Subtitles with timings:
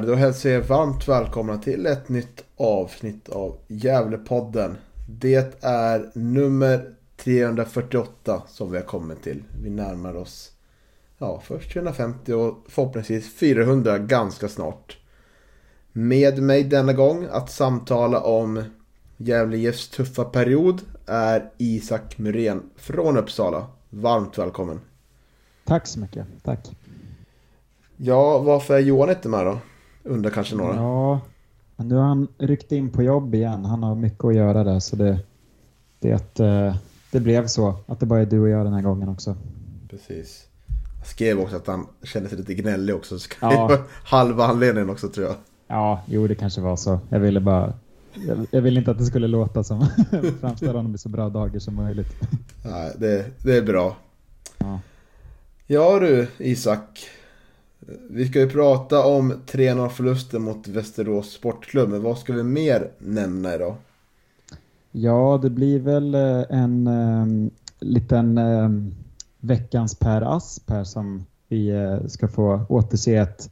[0.00, 4.76] Där, då hälsar jag varmt välkomna till ett nytt avsnitt av Gävlepodden.
[5.08, 9.42] Det är nummer 348 som vi har kommit till.
[9.62, 10.52] Vi närmar oss
[11.18, 14.98] ja, först 350 och förhoppningsvis 400 ganska snart.
[15.92, 18.62] Med mig denna gång att samtala om
[19.16, 23.66] Gävle IFs tuffa period är Isak Muren från Uppsala.
[23.90, 24.80] Varmt välkommen!
[25.64, 26.70] Tack så mycket, tack!
[27.96, 29.58] Ja, varför är Johan inte med då?
[30.04, 30.76] Undrar kanske några.
[30.76, 31.20] Ja,
[31.76, 33.64] men nu har han ryckt in på jobb igen.
[33.64, 35.18] Han har mycket att göra där så det,
[35.98, 36.76] det, eh,
[37.10, 39.36] det blev så att det bara är du och jag den här gången också.
[39.90, 40.46] Precis.
[40.98, 43.18] Jag skrev också att han kände sig lite gnällig också.
[43.18, 43.78] Så ja.
[44.04, 45.36] halva anledningen också tror jag.
[45.66, 46.98] Ja, jo det kanske var så.
[47.08, 47.72] Jag ville bara
[48.14, 49.86] jag, jag ville inte att det skulle låta som
[50.40, 52.14] framställa honom i så bra dagar som möjligt.
[52.64, 53.96] Nej, det, det är bra.
[54.58, 54.80] Ja.
[55.66, 57.08] ja du Isak.
[58.10, 61.90] Vi ska ju prata om 3-0 förlusten mot Västerås Sportklubb.
[61.90, 63.76] Men vad ska vi mer nämna idag?
[64.92, 68.94] Ja, det blir väl eh, en um, liten um,
[69.40, 73.50] veckans Per Asp här som vi uh, ska få återse ett,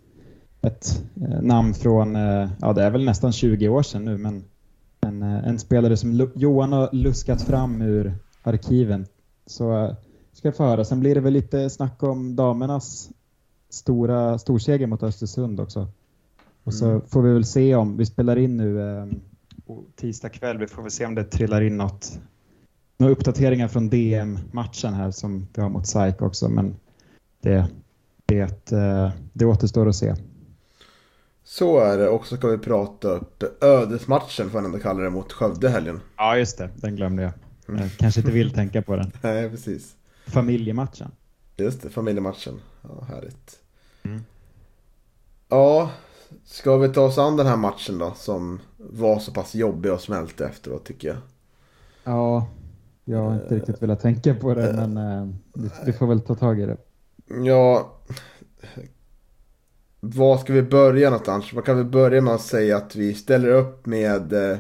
[0.61, 4.45] ett uh, namn från, uh, ja det är väl nästan 20 år sedan nu, men
[5.01, 9.07] en, en spelare som Johan har luskat fram ur arkiven.
[9.47, 9.97] Så
[10.33, 10.85] ska jag få höra.
[10.85, 13.11] Sen blir det väl lite snack om damernas
[13.73, 15.89] stora storseger mot Östersund också.
[16.65, 17.01] Och så mm.
[17.07, 19.07] får vi väl se om, vi spelar in nu eh,
[19.97, 22.19] tisdag kväll, vi får väl se om det trillar in något,
[22.97, 26.77] några uppdateringar från DM-matchen här som vi har mot SAIK också, men
[27.41, 27.67] det,
[28.27, 30.15] det, eh, det återstår att se.
[31.45, 35.11] Så är det, och så ska vi prata upp ödesmatchen får jag ändå kalla det
[35.11, 36.01] mot Skövde helgen.
[36.17, 37.33] Ja, just det, den glömde jag.
[37.67, 37.89] jag mm.
[37.99, 39.13] kanske inte vill tänka på den.
[39.23, 39.95] Nej, precis.
[40.27, 41.11] Familjematchen.
[41.57, 42.61] Just det, familjematchen.
[42.83, 43.62] Ja, härligt.
[44.05, 44.25] Mm.
[45.49, 45.91] Ja,
[46.45, 50.01] ska vi ta oss an den här matchen då som var så pass jobbig och
[50.01, 51.17] smälte efteråt tycker jag.
[52.05, 52.47] Ja,
[53.05, 56.35] jag har inte riktigt velat tänka på det men eh, vi, vi, får väl ta
[56.35, 56.77] tag i det.
[57.45, 57.93] Ja,
[60.01, 61.53] var ska vi börja någonstans?
[61.53, 64.59] Man kan vi börja med att säga att vi ställer upp med eh,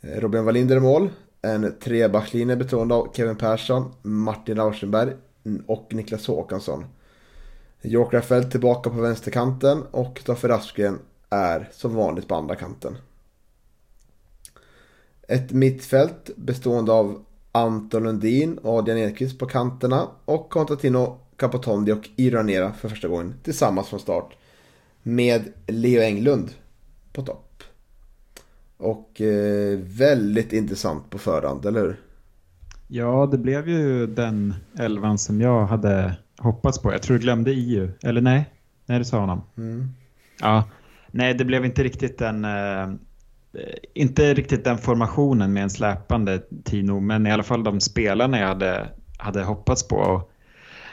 [0.00, 1.08] Robin Wallinder i mål.
[1.42, 5.12] En trebackslinje bestående av Kevin Persson, Martin Rauschenberg
[5.66, 6.84] och Niklas Håkansson.
[7.86, 10.98] Joker Fält tillbaka på vänsterkanten och Stoffe Raskgren
[11.30, 12.96] är som vanligt på andra kanten.
[15.28, 22.08] Ett mittfält bestående av Anton Lundin och Adrian Edqvist på kanterna och Konstantino Capotondi och
[22.16, 24.36] Iranera för första gången tillsammans från start.
[25.02, 26.50] Med Leo Englund
[27.12, 27.62] på topp.
[28.76, 32.00] Och eh, väldigt intressant på förhand, eller hur?
[32.88, 36.92] Ja, det blev ju den elvan som jag hade hoppats på.
[36.92, 37.90] Jag tror du glömde EU.
[38.02, 38.50] Eller nej?
[38.86, 39.42] Nej, det sa honom.
[39.56, 39.88] Mm.
[40.40, 40.64] Ja.
[41.10, 42.44] Nej, det blev inte riktigt den...
[42.44, 42.88] Eh,
[43.94, 48.48] inte riktigt den formationen med en släpande Tino, men i alla fall de spelarna jag
[48.48, 48.88] hade,
[49.18, 50.22] hade hoppats på.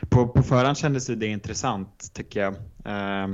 [0.09, 0.27] på.
[0.27, 2.53] På förhand kändes det intressant, tycker jag.
[2.85, 3.27] Eh,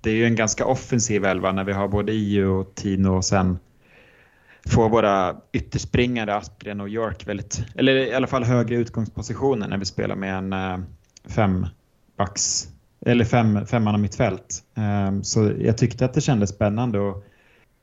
[0.00, 3.24] det är ju en ganska offensiv elva när vi har både EU och Tino och
[3.24, 3.58] sen
[4.66, 9.84] få våra ytterspringare Aspgren och York väldigt, eller i alla fall högre utgångspositioner när vi
[9.84, 10.52] spelar med en
[11.28, 11.66] fembacks fem
[12.16, 12.68] backs
[13.06, 14.64] eller fem, femman av mittfält.
[14.74, 17.24] Ehm, så jag tyckte att det kändes spännande och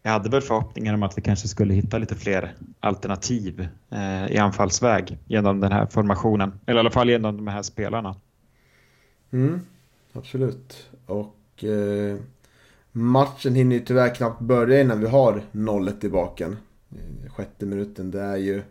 [0.03, 4.37] jag hade väl förhoppningar om att vi kanske skulle hitta lite fler alternativ eh, i
[4.37, 6.53] anfallsväg genom den här formationen.
[6.65, 8.15] Eller i alla fall genom de här spelarna.
[9.31, 9.59] Mm,
[10.13, 10.89] absolut.
[11.05, 12.17] Och eh,
[12.91, 16.57] matchen hinner ju tyvärr knappt börja innan vi har nollet i baken.
[16.91, 18.63] Eh, sjätte minuten, det är ju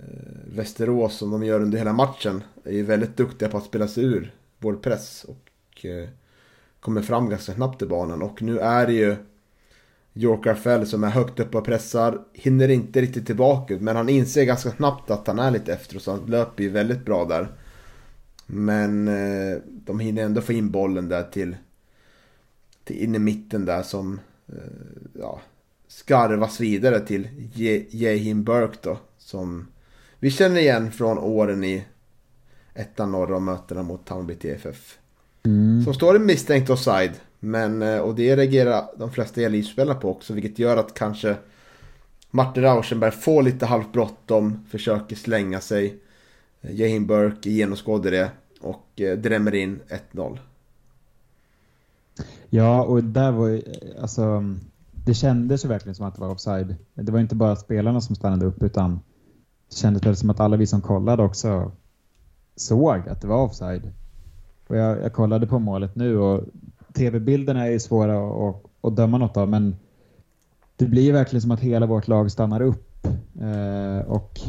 [0.00, 3.88] Eh, Västerås som de gör under hela matchen är ju väldigt duktiga på att spela
[3.88, 6.08] sig ur vår press och eh,
[6.80, 8.22] kommer fram ganska snabbt i banan.
[8.22, 9.16] Och nu är det ju
[10.14, 12.18] York Fell som är högt upp och pressar.
[12.32, 16.02] Hinner inte riktigt tillbaka men han inser ganska snabbt att han är lite efter och
[16.02, 17.48] så han löper ju väldigt bra där.
[18.46, 21.56] Men eh, de hinner ändå få in bollen där till,
[22.84, 24.54] till in i mitten där som eh,
[25.20, 25.40] ja,
[25.88, 27.28] skarvas vidare till
[27.90, 28.98] Jehim Burke då.
[29.18, 29.66] Som
[30.20, 31.84] vi känner igen från åren i
[32.74, 34.98] ettan norra och mötena mot Hammarby TFF.
[35.42, 35.84] Mm.
[35.84, 37.12] Som står i misstänkt offside.
[37.40, 40.34] Men, eh, och det reagerar de flesta elitspelarna på också.
[40.34, 41.36] Vilket gör att kanske
[42.30, 44.64] Martin Rauschenberg får lite halvt bråttom.
[44.70, 45.96] Försöker slänga sig.
[46.60, 48.30] Jehim Burke genomskådar det.
[48.60, 49.80] Och eh, drämmer in
[50.12, 50.38] 1-0.
[52.50, 53.62] Ja, och där var ju,
[54.00, 54.44] alltså,
[55.04, 56.76] det kändes ju verkligen som att det var offside.
[56.94, 59.00] Det var inte bara spelarna som stannade upp utan
[59.70, 61.72] kändes väl som att alla vi som kollade också
[62.56, 63.92] såg att det var offside.
[64.68, 66.44] Och jag, jag kollade på målet nu och
[66.92, 69.76] tv-bilderna är ju svåra att, att döma något av men
[70.76, 73.06] det blir verkligen som att hela vårt lag stannar upp.
[73.40, 74.40] Eh, och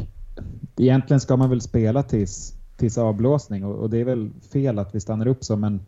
[0.76, 4.94] egentligen ska man väl spela tills, tills avblåsning och, och, det är väl fel att
[4.94, 5.80] vi stannar upp så men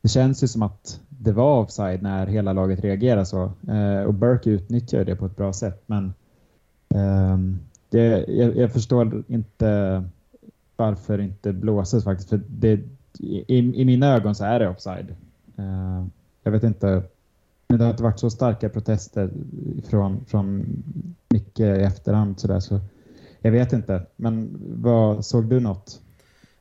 [0.00, 3.52] det känns ju som att det var offside när hela laget reagerar så.
[3.68, 6.14] Eh, och Burke utnyttjar det på ett bra sätt men
[6.88, 7.38] eh,
[7.92, 10.02] det, jag, jag, förstår inte
[10.76, 12.28] varför det inte blåses faktiskt.
[12.28, 12.80] För det,
[13.18, 15.14] i, I mina ögon så är det offside.
[15.58, 16.06] Uh,
[16.42, 17.02] jag vet inte.
[17.68, 19.30] Men det har inte varit så starka protester
[19.88, 20.66] från, från
[21.28, 22.80] Micke i efterhand så, där, så
[23.40, 24.06] jag vet inte.
[24.16, 26.00] Men vad, såg du något?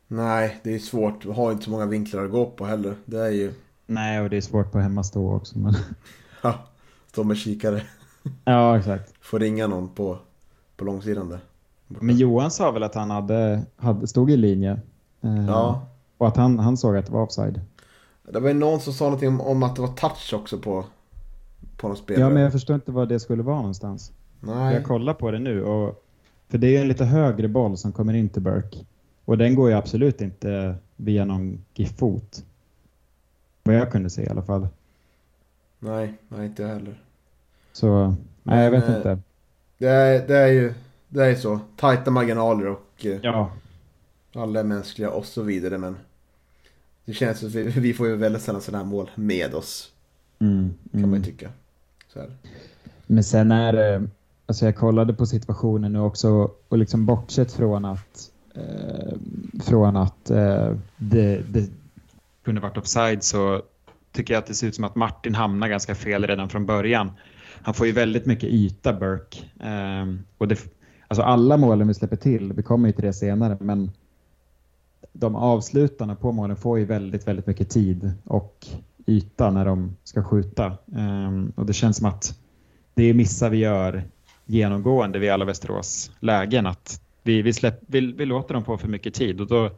[0.08, 1.26] Nej, det är svårt.
[1.26, 2.96] Vi har inte så många vinklar att gå på heller.
[3.06, 3.54] Det är ju...
[3.86, 5.60] Nej, och det är svårt på hemmastå också.
[5.60, 5.74] Men...
[6.44, 6.60] ja,
[7.08, 7.82] stå med kikare.
[8.46, 9.14] ja, exakt.
[9.22, 10.20] Får ringa någon på,
[10.82, 11.40] på långsidan där.
[11.88, 14.80] Men Johan sa väl att han hade, hade, stod i linje.
[15.22, 15.86] Eh, ja.
[16.18, 17.62] Och att han, han såg att det var offside.
[18.24, 20.86] Det var ju någon som sa någonting om, om att det var touch också på,
[21.78, 22.24] på någon spelare.
[22.24, 24.12] Ja, men jag förstår inte vad det skulle vara någonstans.
[24.40, 24.74] Nej.
[24.74, 25.64] Jag kollar på det nu.
[25.64, 26.04] Och,
[26.50, 28.78] för det är en lite högre boll som kommer in till Burke.
[29.26, 32.46] Och den går ju absolut inte via någon giffot.
[33.64, 34.68] Vad jag kunde se i alla fall.
[35.80, 37.02] Nej, nej inte jag heller.
[37.72, 39.20] Så, nej jag vet eh, inte.
[39.82, 40.74] Det är, det är ju
[41.10, 41.60] det är så.
[41.76, 43.52] Tajta marginaler och eh, ja.
[44.36, 45.78] alla är mänskliga och så vidare.
[45.78, 45.98] Men
[47.06, 49.92] det känns som att vi, vi får ju väldigt sällan sådana här mål med oss.
[50.40, 51.10] Mm, kan mm.
[51.10, 51.50] man ju tycka.
[53.08, 54.08] Men sen är det,
[54.46, 59.14] alltså jag kollade på situationen nu också och liksom bortsett från att eh,
[59.64, 61.70] från att eh, det, det
[62.44, 63.62] kunde varit offside så
[64.12, 67.12] tycker jag att det ser ut som att Martin hamnar ganska fel redan från början.
[67.64, 69.40] Han får ju väldigt mycket yta, Burke.
[69.60, 70.06] Eh,
[70.38, 70.60] och det,
[71.12, 73.92] Alltså alla målen vi släpper till, vi kommer ju till det senare, men
[75.14, 78.68] de avslutarna på målen får ju väldigt, väldigt mycket tid och
[79.06, 80.78] yta när de ska skjuta.
[80.86, 82.40] Um, och det känns som att
[82.94, 84.04] det är missar vi gör
[84.46, 86.66] genomgående vid alla Västerås lägen.
[86.66, 89.70] Att vi, vi, släpp, vi, vi låter dem få för mycket tid och då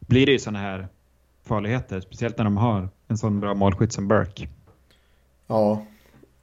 [0.00, 0.88] blir det ju sådana här
[1.44, 2.00] farligheter.
[2.00, 4.48] Speciellt när de har en sån bra målskytt som Burke.
[5.46, 5.86] Ja,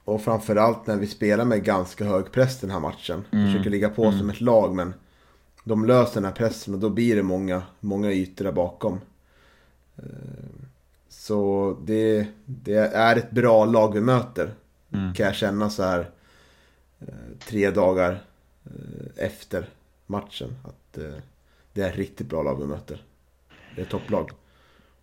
[0.04, 3.24] och framförallt när vi spelar med ganska hög press den här matchen.
[3.30, 3.46] Mm.
[3.46, 4.18] Försöker ligga på mm.
[4.18, 4.94] som ett lag men
[5.64, 9.00] de löser den här pressen och då blir det många, många ytor där bakom.
[9.96, 10.04] Eh,
[11.08, 14.54] så det, det är ett bra lag vi möter.
[14.92, 15.14] Mm.
[15.14, 16.10] Kan jag känna så här
[17.00, 17.06] eh,
[17.48, 18.24] tre dagar
[18.64, 19.68] eh, efter
[20.06, 20.54] matchen.
[20.64, 20.98] Att
[21.72, 23.04] det är ett riktigt bra lag vi möter.
[23.76, 24.30] Det är topplag.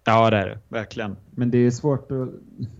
[0.04, 0.60] Ja, det är det.
[0.68, 1.16] Verkligen.
[1.32, 2.30] Men det är svårt att...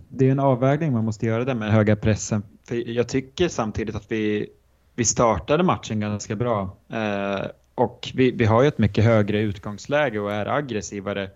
[0.08, 2.42] Det är en avvägning man måste göra där med höga pressen.
[2.68, 4.48] För jag tycker samtidigt att vi,
[4.94, 6.76] vi startade matchen ganska bra.
[6.88, 11.30] Eh, och vi, vi har ju ett mycket högre utgångsläge och är aggressivare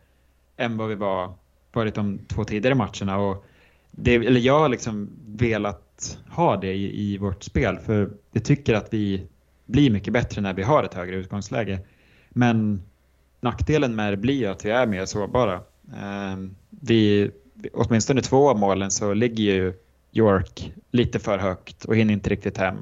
[0.57, 1.33] än vad vi var
[1.73, 3.19] varit de två tidigare matcherna.
[3.19, 3.45] Och
[3.91, 8.75] det, eller jag har liksom velat ha det i, i vårt spel för jag tycker
[8.75, 9.27] att vi
[9.67, 11.79] blir mycket bättre när vi har ett högre utgångsläge.
[12.29, 12.83] Men
[13.41, 15.61] nackdelen med det blir ju att vi är mer sårbara.
[15.93, 17.31] Ehm, vi,
[17.73, 19.75] åtminstone två av målen så ligger ju
[20.13, 22.77] York lite för högt och hinner inte riktigt hem.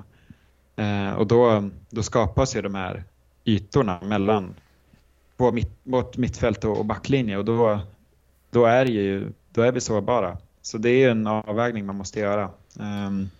[0.77, 3.05] Ehm, och då, då skapas ju de här
[3.45, 4.55] ytorna mellan
[5.37, 7.81] på mitt, vårt mittfält och backlinje och då,
[8.51, 10.39] då, är ju, då är vi sårbara.
[10.63, 12.51] Så det är en avvägning man måste göra.
[12.81, 13.31] Ehm,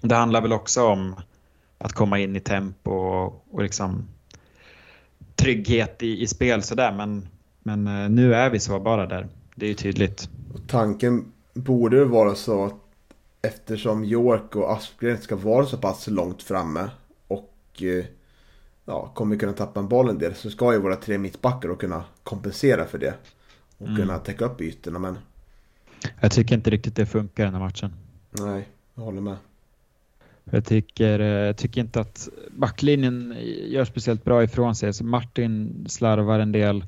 [0.00, 1.16] det handlar väl också om
[1.78, 4.08] att komma in i tempo och, och liksom
[5.36, 7.28] trygghet i, i spel sådär men
[7.62, 9.28] men eh, nu är vi sårbara där.
[9.54, 10.28] Det är ju tydligt.
[10.54, 12.74] Och tanken borde vara så att
[13.42, 16.90] eftersom York och Aspgren ska vara så pass långt framme
[17.28, 18.04] och eh,
[18.84, 21.76] ja, kommer kunna tappa en boll en del så ska ju våra tre mittbackar då
[21.76, 23.14] kunna kompensera för det.
[23.78, 23.96] Och mm.
[23.96, 25.18] kunna täcka upp ytorna men...
[26.20, 27.92] Jag tycker inte riktigt det funkar den här matchen.
[28.30, 29.36] Nej, jag håller med.
[30.44, 34.92] Jag tycker, eh, jag tycker inte att backlinjen gör speciellt bra ifrån sig.
[34.92, 36.84] Så Martin slarvar en del.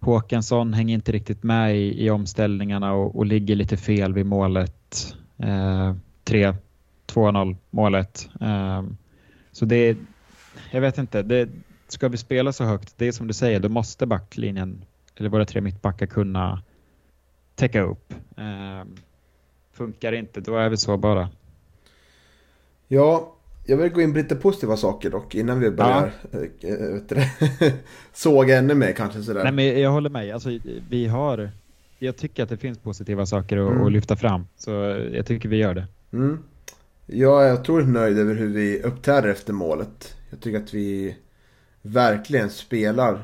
[0.00, 5.14] Håkansson hänger inte riktigt med i, i omställningarna och, och ligger lite fel vid målet.
[5.38, 8.28] Eh, 3-2-0 målet.
[8.40, 8.82] Eh,
[9.52, 9.96] så det,
[10.70, 11.48] jag vet inte, det,
[11.88, 14.84] ska vi spela så högt, det är som du säger, då måste backlinjen,
[15.16, 16.62] eller våra tre mittbackar kunna
[17.54, 18.14] täcka upp.
[18.36, 18.84] Eh,
[19.72, 21.30] funkar det inte, då är vi så bara.
[22.88, 23.35] Ja,
[23.66, 26.40] jag vill gå in på lite positiva saker dock innan vi börjar ja.
[27.18, 27.72] äh,
[28.12, 29.42] såga ännu mer kanske sådär.
[29.42, 30.58] Nej men jag håller med, alltså,
[30.90, 31.50] vi har,
[31.98, 33.92] jag tycker att det finns positiva saker att, mm.
[33.92, 34.46] lyfta fram.
[34.56, 34.70] Så
[35.12, 35.86] jag tycker vi gör det.
[36.12, 36.38] Mm.
[37.06, 40.16] Jag är otroligt nöjd över hur vi uppträder efter målet.
[40.30, 41.16] Jag tycker att vi
[41.82, 43.22] verkligen spelar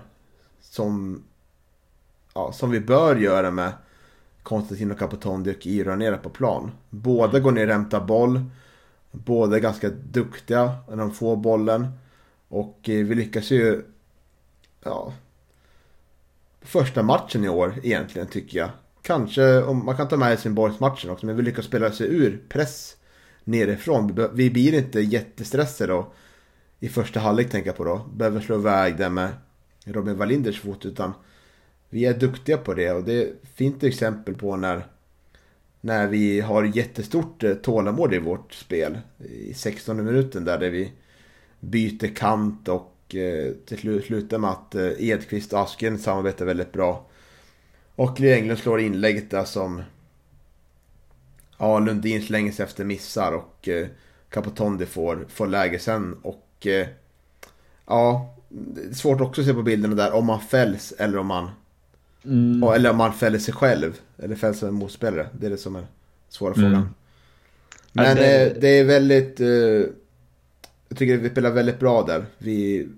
[0.60, 1.22] som,
[2.34, 3.72] ja, som vi bör göra med
[4.42, 6.70] Konstantino Capotondi och Iro nere på plan.
[6.90, 8.40] Båda går ner och hämtar boll.
[9.12, 11.88] Båda är ganska duktiga när de får bollen.
[12.48, 13.82] Och eh, vi lyckas ju...
[14.84, 15.12] Ja...
[16.64, 18.70] Första matchen i år egentligen tycker jag.
[19.02, 22.96] Kanske, om man kan ta med Helsingborgsmatchen också, men vi lyckas spela sig ur press
[23.44, 24.28] nerifrån.
[24.32, 26.12] Vi blir inte jättestressade då.
[26.80, 28.06] I första halvlek tänker jag på då.
[28.14, 29.28] Behöver slå iväg det med
[29.84, 30.86] Robin Wallinders fot.
[30.86, 31.12] Utan
[31.90, 34.86] vi är duktiga på det och det är ett fint exempel på när
[35.84, 38.98] när vi har jättestort eh, tålamod i vårt spel.
[39.18, 40.92] I 16 minuten där, där vi
[41.60, 46.72] byter kant och eh, till slut slutar med att eh, Edqvist och Asken samarbetar väldigt
[46.72, 47.06] bra.
[47.94, 49.82] Och Lee Englund slår inlägget där som
[51.58, 53.86] ja, Lundin slänger sig efter missar och eh,
[54.28, 56.16] Capotondi får, får läge sen.
[56.22, 56.86] Och eh,
[57.86, 61.26] ja, det är svårt också att se på bilderna där om man fälls eller om
[61.26, 61.50] man
[62.24, 62.62] Mm.
[62.62, 64.00] Eller om man fäller sig själv.
[64.18, 65.26] Eller fälls som en motspelare.
[65.38, 65.86] Det är det som är
[66.28, 66.74] svåra frågan.
[66.74, 66.88] Mm.
[67.92, 68.46] Men det...
[68.46, 68.68] Eh, det...
[68.68, 69.40] är väldigt...
[69.40, 69.46] Eh,
[70.88, 72.24] jag tycker vi spelar väldigt bra där.
[72.38, 72.88] Vi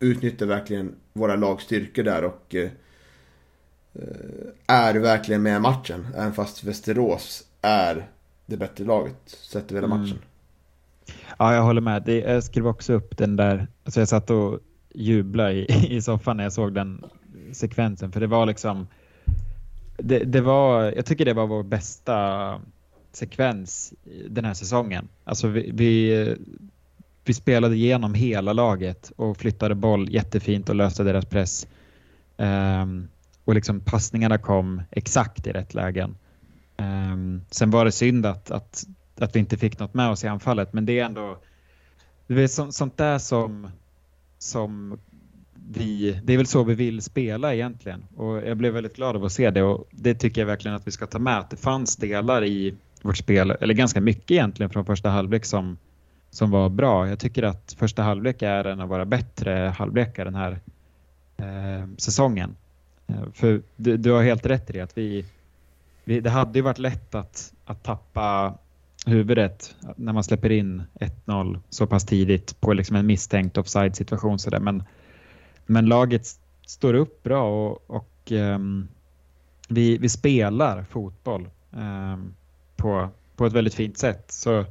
[0.00, 2.70] utnyttjar verkligen våra lagstyrkor där och eh,
[4.66, 6.06] är verkligen med i matchen.
[6.16, 8.08] Även fast Västerås är
[8.46, 10.00] det bättre laget sett över hela mm.
[10.00, 10.18] matchen.
[11.38, 12.02] Ja, jag håller med.
[12.02, 13.66] Det, jag skrev också upp den där.
[13.84, 14.60] Alltså jag satt och
[14.94, 17.04] jublade i, i soffan när jag såg den
[17.52, 18.12] sekvensen.
[18.12, 18.86] För det var liksom...
[19.96, 22.60] Det, det, var, jag tycker det var vår bästa
[23.12, 23.94] sekvens
[24.28, 25.08] den här säsongen.
[25.24, 26.36] Alltså vi, vi,
[27.24, 31.66] vi, spelade igenom hela laget och flyttade boll jättefint och löste deras press.
[32.36, 33.08] Um,
[33.44, 36.16] och liksom passningarna kom exakt i rätt lägen.
[36.76, 38.84] Um, sen var det synd att, att,
[39.18, 41.38] att vi inte fick något med oss i anfallet, men det är ändå
[42.34, 43.70] det är så, sånt där som,
[44.38, 44.98] som
[45.68, 48.02] vi, det är väl så vi vill spela egentligen.
[48.16, 50.86] Och jag blev väldigt glad av att se det och det tycker jag verkligen att
[50.86, 51.38] vi ska ta med.
[51.38, 55.78] Att det fanns delar i vårt spel, eller ganska mycket egentligen från första halvlek som,
[56.30, 57.08] som var bra.
[57.08, 60.60] Jag tycker att första halvlek är en av våra bättre halvlekar den här
[61.36, 62.56] eh, säsongen.
[63.06, 65.24] Eh, för du, du, har helt rätt i det att vi,
[66.04, 68.54] vi, det hade ju varit lätt att, att tappa
[69.06, 70.82] huvudet när man släpper in
[71.26, 74.38] 1-0 så pass tidigt på liksom en misstänkt offside situation.
[74.38, 74.60] Så där.
[74.60, 74.82] Men
[75.70, 76.26] men laget
[76.66, 78.88] står upp bra och, och um,
[79.68, 82.34] vi, vi spelar fotboll um,
[82.76, 84.24] på, på ett väldigt fint sätt.
[84.28, 84.64] Så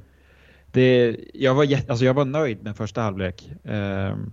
[0.72, 3.52] det, jag, var jätt, alltså jag var nöjd med första halvlek.
[3.64, 4.32] Um,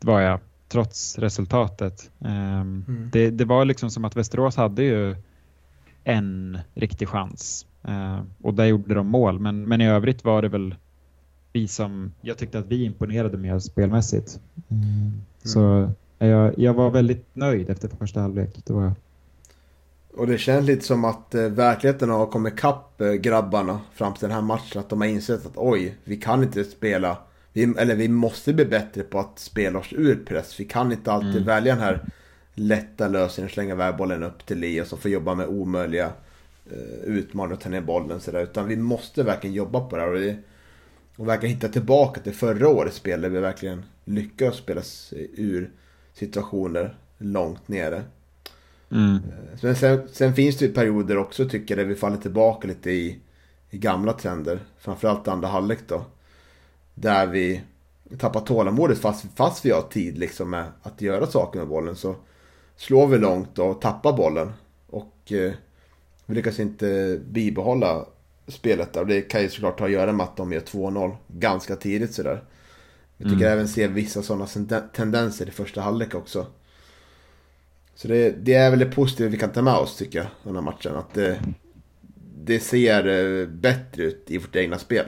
[0.00, 2.10] var jag, trots resultatet.
[2.20, 2.84] Mm.
[3.12, 5.16] Det, det, var liksom som att Västerås hade ju
[6.04, 7.66] en riktig chans.
[8.42, 9.38] Och där gjorde de mål.
[9.38, 10.74] Men, men i övrigt var det väl
[11.52, 14.40] vi som, jag tyckte att vi imponerade mer spelmässigt.
[14.68, 15.12] Mm.
[15.42, 18.50] Så jag, jag var väldigt nöjd efter första halvlek.
[18.64, 18.92] Det var
[20.16, 24.22] Och det känns lite som att eh, verkligheten har kommit ikapp eh, grabbarna fram till
[24.22, 24.80] den här matchen.
[24.80, 27.18] Att de har insett att oj, vi kan inte spela.
[27.52, 30.60] Vi, eller vi måste bli bättre på att spela oss ur press.
[30.60, 31.44] Vi kan inte alltid mm.
[31.44, 32.04] välja den här
[32.54, 36.12] lätta lösningen, slänga iväg bollen upp till Elias och få jobba med omöjliga
[36.70, 38.42] eh, utmaningar och ta ner bollen sådär.
[38.42, 40.12] Utan vi måste verkligen jobba på det här.
[40.12, 40.36] Och det
[41.22, 44.82] och verkligen hitta tillbaka till förra årets spel där vi verkligen lyckades spela
[45.34, 45.70] ur
[46.14, 48.02] situationer långt nere.
[48.90, 49.18] Mm.
[49.60, 52.68] Men eh, sen, sen, finns det ju perioder också tycker jag där vi faller tillbaka
[52.68, 53.20] lite i,
[53.70, 54.58] i gamla trender.
[54.78, 56.04] Framförallt andra halvlek då.
[56.94, 57.62] Där vi
[58.18, 61.96] tappar tålamodet fast, fast vi har tid liksom med att göra saker med bollen.
[61.96, 62.16] Så
[62.76, 64.52] slår vi långt och tappar bollen.
[64.86, 65.52] Och eh,
[66.26, 68.06] vi lyckas inte bibehålla
[68.52, 69.04] spelet där.
[69.04, 72.42] Det kan ju såklart ha att göra med att de gör 2-0 ganska tidigt sådär.
[73.16, 73.52] Jag tycker mm.
[73.52, 74.46] även se vissa sådana
[74.94, 76.46] tendenser i första halvlek också.
[77.94, 80.54] Så det, det, är väl det positiva vi kan ta med oss tycker jag, den
[80.54, 80.96] här matchen.
[80.96, 81.40] Att det,
[82.44, 85.04] det ser eh, bättre ut i vårt egna spel.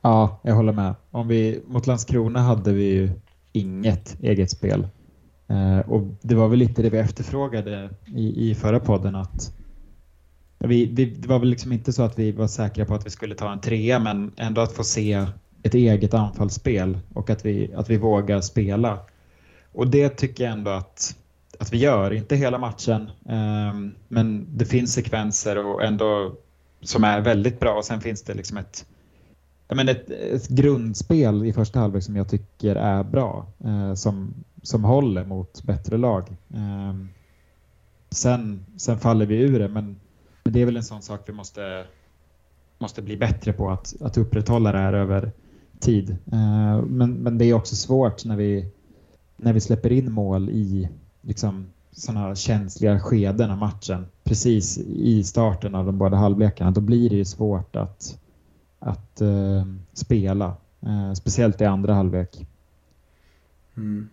[0.00, 0.94] Ja, jag håller med.
[1.10, 3.10] Om vi, mot Landskrona hade vi ju
[3.52, 4.88] inget eget spel.
[5.48, 9.57] Eh, och det var väl lite det vi efterfrågade i, i förra podden att
[10.58, 13.10] vi, vi, det var väl liksom inte så att vi var säkra på att vi
[13.10, 15.26] skulle ta en trea men ändå att få se
[15.62, 18.98] ett eget anfallsspel och att vi, att vi vågar spela.
[19.72, 21.16] Och det tycker jag ändå att,
[21.58, 26.34] att vi gör, inte hela matchen um, men det finns sekvenser och ändå
[26.80, 28.86] som är väldigt bra och sen finns det liksom ett,
[29.68, 34.84] men ett, ett grundspel i första halvlek som jag tycker är bra uh, som, som
[34.84, 36.36] håller mot bättre lag.
[36.48, 37.08] Um,
[38.10, 40.00] sen, sen faller vi ur det men
[40.48, 41.84] men det är väl en sån sak vi måste,
[42.78, 45.32] måste bli bättre på, att, att upprätthålla det här över
[45.80, 46.10] tid.
[46.10, 48.70] Eh, men, men det är också svårt när vi,
[49.36, 50.88] när vi släpper in mål i
[51.22, 54.06] liksom, sådana känsliga skeden av matchen.
[54.24, 56.70] Precis i starten av de båda halvlekarna.
[56.70, 58.18] Då blir det ju svårt att,
[58.78, 60.56] att uh, spela.
[60.86, 62.46] Uh, speciellt i andra halvlek.
[63.76, 64.08] Mm.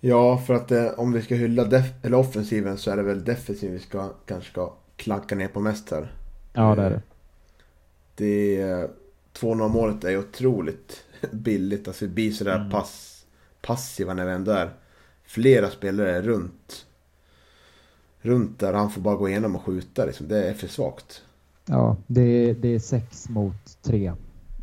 [0.00, 3.24] Ja, för att eh, om vi ska hylla def- eller offensiven så är det väl
[3.24, 6.12] defensiven vi ska, kanske ska klanka ner på mest här.
[6.52, 7.02] Ja, det är det.
[8.16, 8.90] Det
[9.40, 11.88] 2-0 målet är otroligt billigt.
[11.88, 12.70] Alltså vi blir sådär mm.
[12.70, 13.24] pass,
[13.62, 14.70] passiva när vi ändå är
[15.24, 16.86] flera spelare runt.
[18.20, 20.28] Runt där han får bara gå igenom och skjuta liksom.
[20.28, 21.22] Det är för svagt.
[21.66, 24.12] Ja, det är, det är sex mot tre.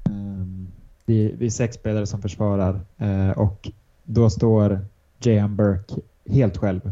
[0.09, 0.67] Um,
[1.05, 3.71] vi, vi är sex spelare som försvarar uh, och
[4.03, 4.79] då står
[5.19, 5.55] J.M.
[5.55, 5.95] Burke
[6.29, 6.91] helt själv.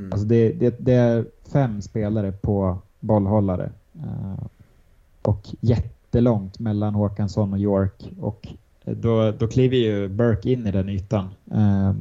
[0.00, 0.12] Mm.
[0.12, 3.70] Alltså det, det, det, är fem spelare på bollhållare.
[3.96, 4.44] Uh,
[5.22, 8.10] och jättelångt mellan Håkansson och York.
[8.20, 8.48] Och
[8.84, 11.28] då, då kliver ju Burke in i den ytan.
[11.54, 11.92] Uh,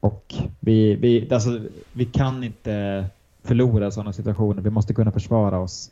[0.00, 1.60] och vi, vi, alltså,
[1.92, 3.06] vi kan inte
[3.42, 4.62] förlora sådana situationer.
[4.62, 5.90] Vi måste kunna försvara oss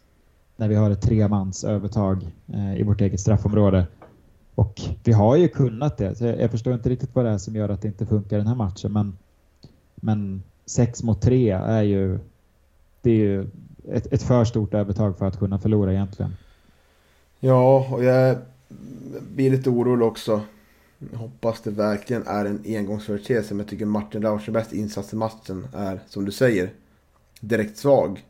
[0.56, 3.86] när vi har ett tremans övertag uh, i vårt eget straffområde.
[4.54, 6.14] Och vi har ju kunnat det.
[6.14, 8.38] Så jag, jag förstår inte riktigt vad det är som gör att det inte funkar
[8.38, 8.92] den här matchen.
[8.92, 9.16] Men,
[9.94, 12.18] men 6 mot 3 är ju,
[13.02, 13.46] det är ju
[13.88, 16.36] ett, ett för stort övertag för att kunna förlora egentligen.
[17.40, 18.36] Ja, och jag
[19.34, 20.40] blir lite orolig också.
[21.12, 23.54] Jag hoppas det verkligen är en engångsföreteelse.
[23.54, 26.72] Men jag tycker Martin bästa insats i matchen är, som du säger,
[27.40, 28.24] direkt svag.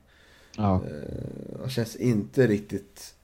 [0.56, 0.74] Ja.
[0.74, 3.14] Eh, han känns inte riktigt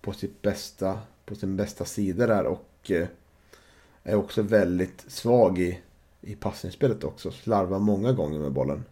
[0.00, 3.08] på sitt bästa, på sin bästa sida där och eh,
[4.02, 5.78] är också väldigt svag i
[6.20, 7.30] i passningsspelet också.
[7.30, 8.84] Slarvar många gånger med bollen.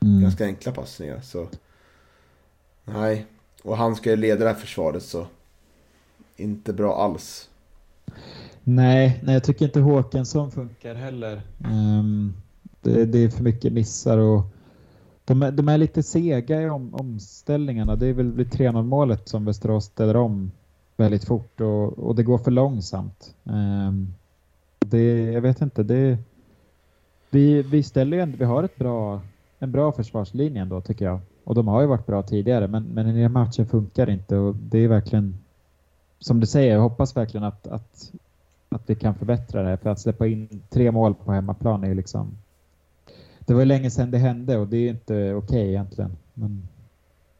[0.00, 0.22] Mm.
[0.22, 1.20] Ganska enkla passningar.
[1.20, 1.48] Så
[2.84, 3.26] nej.
[3.62, 5.26] Och han ska ju leda det här försvaret så
[6.36, 7.48] inte bra alls.
[8.64, 11.42] Nej, nej jag tycker inte Håkansson funkar heller.
[11.64, 12.34] Um,
[12.80, 14.42] det, det, är för mycket missar och
[15.24, 17.96] de är, de är lite sega i om, omställningarna.
[17.96, 20.50] Det är väl vid 3-0 målet som Västerås ställer om
[20.96, 23.34] väldigt fort och, och det går för långsamt.
[23.44, 24.14] Um,
[24.78, 26.18] det, jag vet inte, det,
[27.34, 29.20] vi, vi ställer ju vi har ett bra,
[29.58, 31.20] en bra försvarslinje ändå tycker jag.
[31.44, 34.54] Och de har ju varit bra tidigare men, men den här matchen funkar inte och
[34.54, 35.38] det är verkligen
[36.18, 38.12] som du säger, jag hoppas verkligen att, att,
[38.68, 41.88] att vi kan förbättra det här för att släppa in tre mål på hemmaplan är
[41.88, 42.36] ju liksom
[43.46, 46.16] det var länge sedan det hände och det är inte okej okay egentligen.
[46.34, 46.68] Men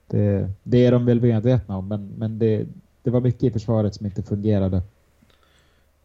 [0.07, 2.67] det, det är de väl medvetna om men, men det,
[3.03, 4.83] det var mycket i försvaret som inte fungerade.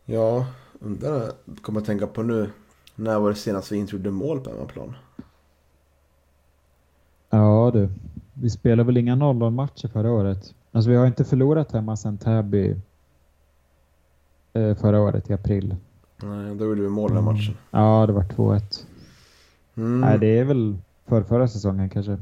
[0.06, 0.48] Ja,
[0.80, 2.50] undrar, kommer att tänka på nu.
[3.00, 4.96] När var det senast vi introdde mål på hemmaplan?
[7.30, 7.90] Ja du,
[8.34, 10.54] vi spelade väl inga 0 matcher förra året.
[10.72, 12.76] Alltså vi har inte förlorat hemma sedan Täby
[14.54, 15.76] eh, förra året i april.
[16.24, 17.58] Nej, då gjorde vi mål den matchen.
[17.72, 18.86] Ja, det var 2-1.
[19.76, 20.02] Mm.
[20.02, 22.18] Nej, det är väl för förra säsongen kanske.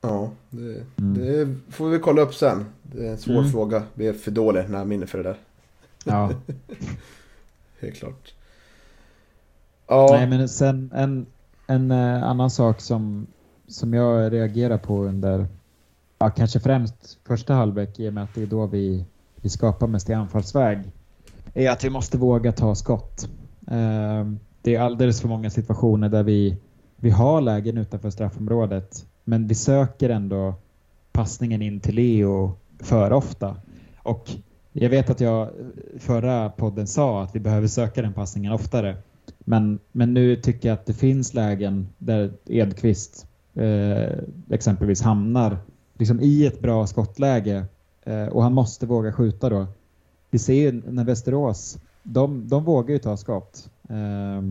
[0.00, 1.14] Ja, det, mm.
[1.14, 2.64] det, får vi kolla upp sen.
[2.82, 3.50] Det är en svår mm.
[3.50, 3.82] fråga.
[3.94, 5.38] Vi är för dåliga när minne för det där.
[6.04, 6.30] Ja.
[7.80, 8.34] Helt klart.
[9.88, 10.08] Ja.
[10.10, 11.26] Nej, men sen en,
[11.66, 13.26] en eh, annan sak som,
[13.68, 15.46] som jag reagerar på under,
[16.18, 19.04] ja, kanske främst första halvlek i och med att det är då vi,
[19.36, 20.78] vi skapar mest i anfallsväg,
[21.54, 23.28] är att vi måste våga ta skott.
[23.66, 26.56] Ehm, det är alldeles för många situationer där vi,
[26.96, 30.54] vi har lägen utanför straffområdet, men vi söker ändå
[31.12, 33.56] passningen in till Leo för ofta.
[34.02, 34.30] Och
[34.72, 35.50] jag vet att jag
[35.98, 38.96] förra podden sa att vi behöver söka den passningen oftare.
[39.48, 44.18] Men, men nu tycker jag att det finns lägen där Edqvist eh,
[44.50, 45.58] exempelvis hamnar
[45.94, 47.64] liksom i ett bra skottläge
[48.04, 49.66] eh, och han måste våga skjuta då.
[50.30, 53.70] Vi ser ju när Västerås, de, de vågar ju ta skott.
[53.88, 54.42] Eh,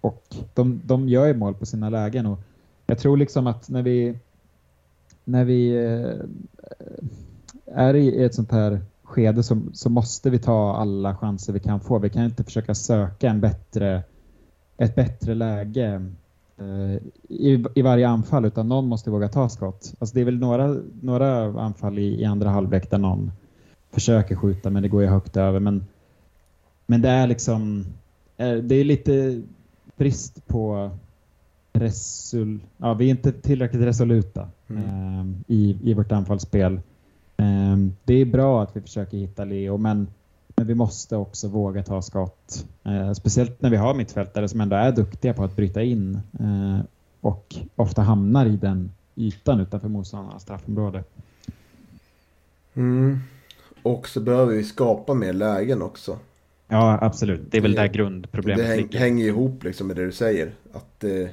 [0.00, 2.26] och de, de gör ju mål på sina lägen.
[2.26, 2.38] Och
[2.86, 4.18] jag tror liksom att när vi,
[5.24, 6.24] när vi eh,
[7.66, 11.80] är i ett sånt här skede så, så måste vi ta alla chanser vi kan
[11.80, 11.98] få.
[11.98, 14.02] Vi kan inte försöka söka en bättre,
[14.78, 16.06] ett bättre läge
[16.58, 19.94] eh, i, i varje anfall utan någon måste våga ta skott.
[19.98, 23.32] Alltså det är väl några, några anfall i, i andra halvlek där någon
[23.90, 25.60] försöker skjuta men det går ju högt över.
[25.60, 25.86] Men,
[26.86, 27.86] men det är liksom,
[28.36, 29.42] eh, det är lite
[29.96, 30.90] brist på
[31.72, 34.82] resul, ja, vi är inte tillräckligt resoluta mm.
[34.84, 36.80] eh, i, i vårt anfallsspel.
[37.36, 40.06] Eh, det är bra att vi försöker hitta Leo men
[40.56, 42.66] men vi måste också våga ta skott.
[42.84, 46.84] Eh, speciellt när vi har mittfältare som ändå är duktiga på att bryta in eh,
[47.20, 51.04] och ofta hamnar i den ytan utanför motståndarnas straffområde.
[52.74, 53.18] Mm.
[53.82, 56.18] Och så behöver vi skapa mer lägen också.
[56.68, 57.50] Ja, absolut.
[57.50, 60.52] Det är väl det, där grundproblemet det häng, hänger ihop liksom med det du säger.
[60.72, 61.30] Att det,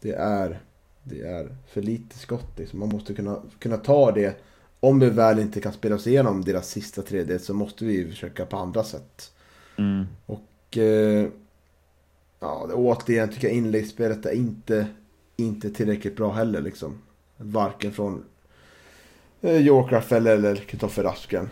[0.00, 0.58] det, är,
[1.02, 2.58] det är för lite skott.
[2.58, 2.78] Liksom.
[2.78, 4.40] Man måste kunna, kunna ta det
[4.80, 8.46] om vi väl inte kan spela oss igenom deras sista tredjedel så måste vi försöka
[8.46, 9.32] på andra sätt.
[9.76, 10.06] Mm.
[10.26, 11.28] Och eh,
[12.40, 14.86] ja, återigen tycker jag inläggsspelet är inte,
[15.36, 16.98] inte tillräckligt bra heller liksom.
[17.36, 18.24] Varken från
[19.40, 21.48] eh, Yorkraft eller, eller Kristoffer Rasken.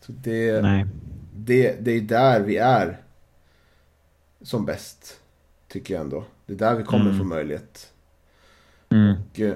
[0.00, 0.86] Så det, Nej.
[1.36, 3.00] det, det är där vi är
[4.42, 5.20] som bäst.
[5.68, 6.24] Tycker jag ändå.
[6.46, 7.18] Det är där vi kommer mm.
[7.18, 7.92] få möjlighet.
[8.88, 9.14] Mm.
[9.30, 9.54] Och, eh,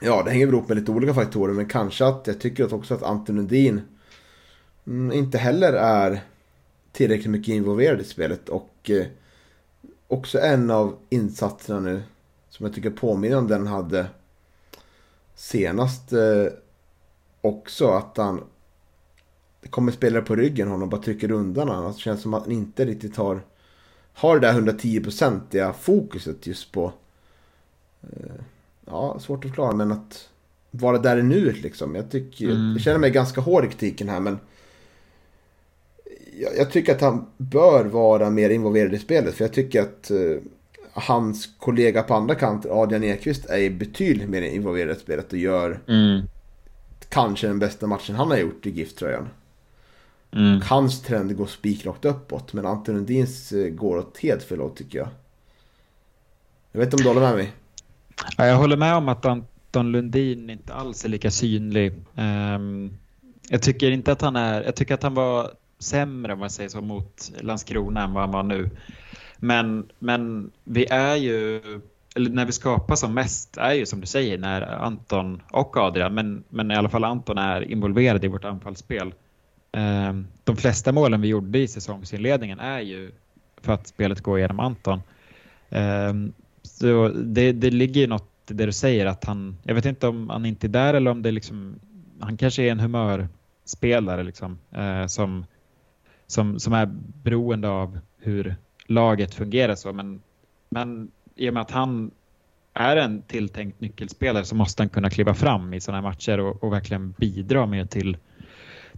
[0.00, 1.52] Ja, det hänger ihop med lite olika faktorer.
[1.54, 3.80] Men kanske att jag tycker också att Anton Lundin
[4.86, 6.24] mm, inte heller är
[6.92, 8.48] tillräckligt mycket involverad i spelet.
[8.48, 9.06] Och eh,
[10.08, 12.02] också en av insatserna nu
[12.50, 14.06] som jag tycker påminner om den hade
[15.34, 16.46] senast eh,
[17.40, 17.88] också.
[17.88, 18.44] Att han
[19.60, 21.86] det kommer spelare på ryggen honom och bara trycker undan honom.
[21.86, 23.40] Alltså, det känns som att han inte riktigt har,
[24.12, 26.92] har det där 110-procentiga fokuset just på
[28.02, 28.44] eh,
[28.90, 30.28] ja, svårt att förklara, men att
[30.70, 31.94] vara där i nuet liksom.
[31.94, 32.72] Jag, tycker, mm.
[32.72, 34.38] jag känner mig ganska hård i kritiken här, men
[36.40, 39.34] jag, jag, tycker att han bör vara mer involverad i spelet.
[39.34, 40.38] För jag tycker att uh,
[40.92, 45.80] hans kollega på andra kanten, Adrian Ekvist, är betydligt mer involverad i spelet och gör
[45.88, 46.22] mm.
[47.08, 49.28] kanske den bästa matchen han har gjort i GIF-tröjan.
[50.32, 50.60] Mm.
[50.60, 54.98] Hans trend går spikrakt uppåt, men Anton Lundins uh, går åt helt fel håll tycker
[54.98, 55.08] jag.
[56.72, 57.52] Jag vet inte om du håller med mig?
[58.36, 61.92] Ja, jag håller med om att Anton Lundin inte alls är lika synlig.
[62.14, 62.98] Um,
[63.48, 66.68] jag tycker inte att han är, jag tycker att han var sämre om man säger
[66.68, 68.70] så mot Landskrona än vad han var nu.
[69.36, 71.62] Men, men vi är ju,
[72.16, 76.14] eller när vi skapar som mest är ju som du säger när Anton och Adrian,
[76.14, 79.14] men, men i alla fall Anton är involverad i vårt anfallsspel.
[79.72, 83.12] Ehm, de flesta målen vi gjorde i säsongsinledningen är ju
[83.60, 85.02] för att spelet går genom Anton.
[85.70, 86.32] Ehm,
[86.68, 90.08] så det, det ligger ju något i det du säger att han, jag vet inte
[90.08, 91.80] om han inte är där eller om det liksom,
[92.20, 95.44] han kanske är en humörspelare liksom eh, som,
[96.26, 96.86] som, som är
[97.22, 100.20] beroende av hur laget fungerar så men,
[100.68, 102.10] men i och med att han
[102.74, 106.64] är en tilltänkt nyckelspelare så måste han kunna kliva fram i sådana här matcher och,
[106.64, 108.16] och verkligen bidra mer till,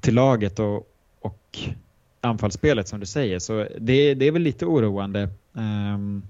[0.00, 0.88] till laget och,
[1.20, 1.59] och
[2.20, 3.38] anfallsspelet som du säger.
[3.38, 5.28] Så det, det är väl lite oroande.
[5.52, 6.22] Um,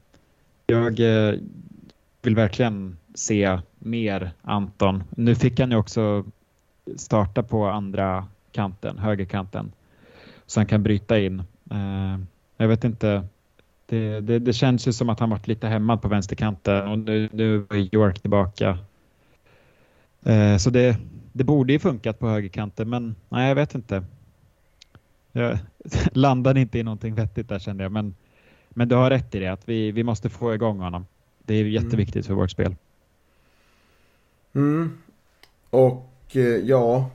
[0.71, 1.35] jag eh,
[2.23, 5.03] vill verkligen se mer Anton.
[5.11, 6.25] Nu fick han ju också
[6.97, 9.73] starta på andra kanten, högerkanten,
[10.47, 11.43] så han kan bryta in.
[11.71, 12.19] Eh,
[12.57, 13.25] jag vet inte.
[13.87, 17.29] Det, det, det, känns ju som att han varit lite hämmad på vänsterkanten och nu,
[17.33, 18.79] nu är York tillbaka.
[20.23, 20.97] Eh, så det,
[21.33, 24.05] det borde ju funkat på högerkanten, men nej, jag vet inte.
[25.33, 25.59] Jag
[26.13, 28.15] landade inte i någonting vettigt där kände jag, men
[28.71, 31.07] men du har rätt i det, att vi, vi måste få igång honom.
[31.39, 32.25] Det är jätteviktigt mm.
[32.27, 32.77] för vårt spel.
[34.53, 34.99] Mm.
[35.71, 37.11] Och eh, ja,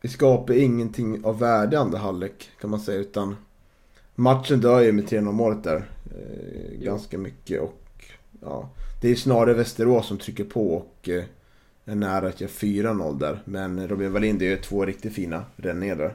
[0.00, 2.98] vi skapar ingenting av värde andra halvlek kan man säga.
[2.98, 3.36] Utan
[4.14, 5.88] matchen dör ju med 3-0 målet där.
[6.04, 7.60] Eh, ganska mycket.
[7.60, 8.04] Och
[8.40, 8.68] ja,
[9.00, 11.24] det är snarare Västerås som trycker på och eh,
[11.84, 13.42] är nära att göra 4-0 där.
[13.44, 16.14] Men Robin Wallin gör två riktigt fina räddningar där.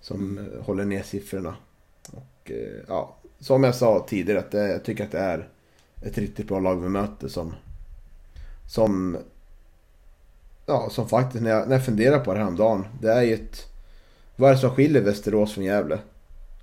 [0.00, 0.62] Som mm.
[0.62, 1.56] håller ner siffrorna.
[2.44, 5.48] Och eh, ja, som jag sa tidigare, att det, jag tycker att det är
[6.02, 7.54] ett riktigt bra lag vi möter som...
[8.70, 9.16] Som...
[10.66, 12.84] Ja, som faktiskt när jag, när jag funderar på det häromdagen.
[13.00, 13.66] Det är ju ett...
[14.36, 15.98] Vad är det som skiljer Västerås från Gävle?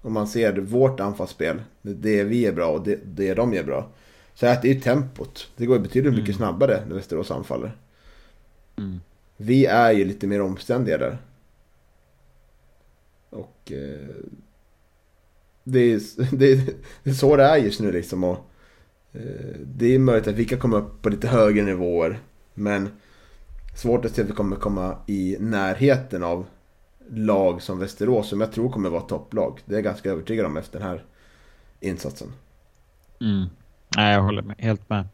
[0.01, 3.89] Om man ser vårt anfallsspel, det vi är bra och det, det de är bra.
[4.33, 5.47] Så att det är tempot.
[5.57, 6.37] Det går betydligt mycket mm.
[6.37, 7.77] snabbare när Västerås anfaller.
[8.77, 8.99] Mm.
[9.37, 11.17] Vi är ju lite mer omständiga där.
[13.29, 14.15] Och eh,
[15.63, 16.01] det är,
[16.37, 16.61] det, är,
[17.03, 18.23] det är så det är just nu liksom.
[18.23, 18.51] Och,
[19.13, 22.19] eh, det är möjligt att vi kan komma upp på lite högre nivåer.
[22.53, 22.89] Men
[23.75, 26.45] svårt att se att vi kommer komma i närheten av
[27.09, 29.59] lag som Västerås som jag tror kommer vara topplag.
[29.65, 31.03] Det är jag ganska övertygad om efter den här
[31.79, 32.27] insatsen.
[33.21, 33.45] Mm.
[33.97, 35.07] Nej, jag håller med, helt med.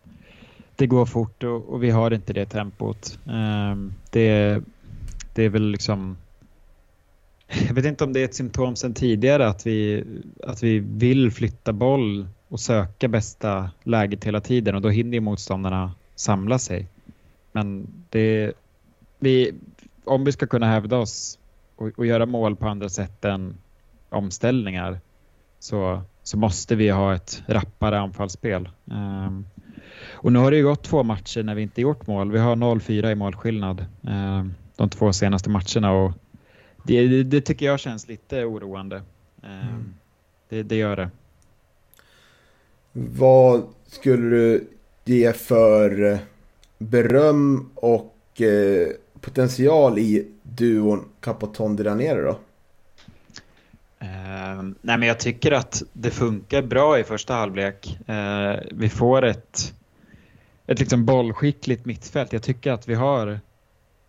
[0.75, 3.19] Det går fort och, och vi har inte det tempot.
[3.25, 4.61] Um, det,
[5.33, 6.17] det är väl liksom...
[7.47, 10.03] Jag vet inte om det är ett symptom sedan tidigare att vi,
[10.43, 15.21] att vi vill flytta boll och söka bästa läget hela tiden och då hinner ju
[15.21, 16.87] motståndarna samla sig.
[17.51, 18.53] Men det,
[19.19, 19.53] vi,
[20.03, 21.39] om vi ska kunna hävda oss
[21.75, 23.57] och, och göra mål på andra sätt än
[24.09, 24.99] omställningar
[25.59, 28.69] så, så måste vi ha ett rappare anfallsspel.
[28.85, 29.45] Um,
[30.11, 32.31] och nu har det ju gått två matcher när vi inte gjort mål.
[32.31, 36.11] Vi har 0-4 i målskillnad um, de två senaste matcherna och
[36.87, 38.95] det, det, tycker jag känns lite oroande.
[39.41, 39.93] Um, mm.
[40.49, 41.09] det, det gör det.
[42.91, 44.67] Vad skulle du
[45.05, 46.19] ge för
[46.77, 48.87] beröm och eh,
[49.21, 52.39] potential i duon Capotondi där nere då?
[54.01, 57.99] Uh, nej men jag tycker att det funkar bra i första halvlek.
[58.09, 59.73] Uh, vi får ett,
[60.67, 62.33] ett liksom bollskickligt mittfält.
[62.33, 63.39] Jag tycker att vi har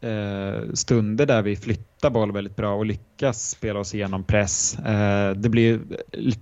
[0.01, 4.79] eh, stunder där vi flyttar boll väldigt bra och lyckas spela oss igenom press.
[4.79, 5.81] Eh, det blir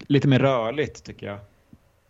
[0.06, 1.38] lite mer rörligt tycker jag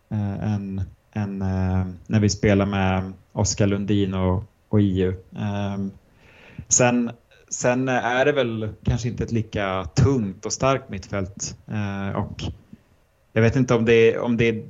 [0.09, 0.81] eh, än,
[1.13, 5.13] än eh, när vi spelar med Oskar Lundin och, och EU.
[6.67, 7.11] sen
[7.49, 11.57] Sen är det väl kanske inte ett lika tungt och starkt mittfält.
[11.67, 12.43] Eh, och
[13.33, 14.65] jag vet inte om det, om det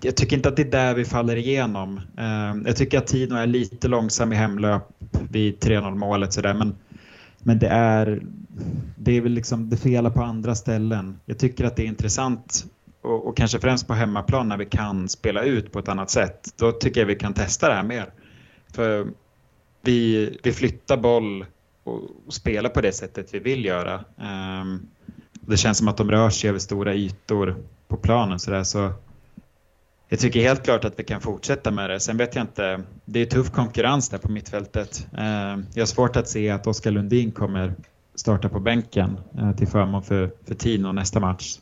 [0.00, 2.00] jag tycker inte att det är där vi faller igenom.
[2.18, 4.82] Eh, jag tycker att Tino är lite långsam i hemlöp
[5.30, 6.74] vid 3-0 målet sådär men,
[7.38, 8.22] men det är
[8.96, 11.20] det är väl liksom det felar på andra ställen.
[11.26, 12.66] Jag tycker att det är intressant
[13.02, 16.54] och, och, kanske främst på hemmaplan när vi kan spela ut på ett annat sätt.
[16.56, 18.10] Då tycker jag vi kan testa det här mer.
[18.72, 19.06] För
[19.82, 21.46] vi, vi flyttar boll
[21.84, 23.94] och, och spelar på det sättet vi vill göra.
[23.94, 24.64] Eh,
[25.40, 27.56] det känns som att de rör sig över stora ytor
[27.88, 28.92] på planen så, där, så
[30.12, 32.00] jag tycker helt klart att vi kan fortsätta med det.
[32.00, 35.06] Sen vet jag inte, det är tuff konkurrens där på mittfältet.
[35.18, 37.74] Eh, jag har svårt att se att Oskar Lundin kommer
[38.14, 41.58] starta på bänken eh, till förmån för, för Tino nästa match.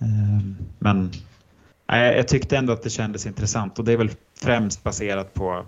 [0.00, 0.46] Eh,
[0.78, 1.10] men
[1.86, 5.66] jag tyckte ändå att det kändes intressant och det är väl främst baserat på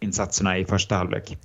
[0.00, 1.38] insatserna i första halvlek.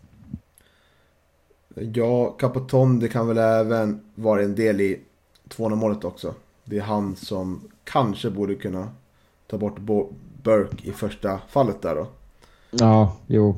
[1.76, 5.00] Ja, Capoton det kan väl även vara en del i
[5.50, 6.34] 2-0-målet också.
[6.66, 8.90] Det är han som kanske borde kunna
[9.50, 9.80] ta bort
[10.44, 12.08] Burke i första fallet där då.
[12.72, 13.58] Ja, jo.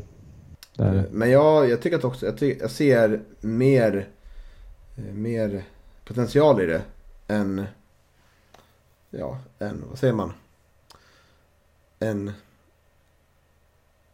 [1.11, 4.07] Men jag, jag tycker att också, jag, tycker, jag ser mer,
[4.97, 5.63] eh, mer
[6.05, 6.81] potential i det
[7.27, 7.65] än,
[9.09, 10.33] ja, än, vad säger man?
[11.99, 12.31] En,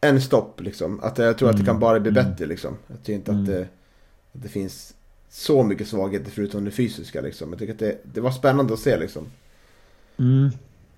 [0.00, 1.00] en stopp liksom.
[1.00, 1.54] Att jag tror mm.
[1.54, 1.80] att det kan mm.
[1.80, 2.24] bara bli mm.
[2.24, 2.76] bättre liksom.
[2.86, 3.42] Jag tycker inte mm.
[3.42, 3.68] att det
[4.32, 4.94] att det finns
[5.28, 7.50] så mycket svagheter förutom det fysiska liksom.
[7.50, 9.26] Jag tycker att det, det var spännande att se liksom.
[10.16, 10.50] Mm.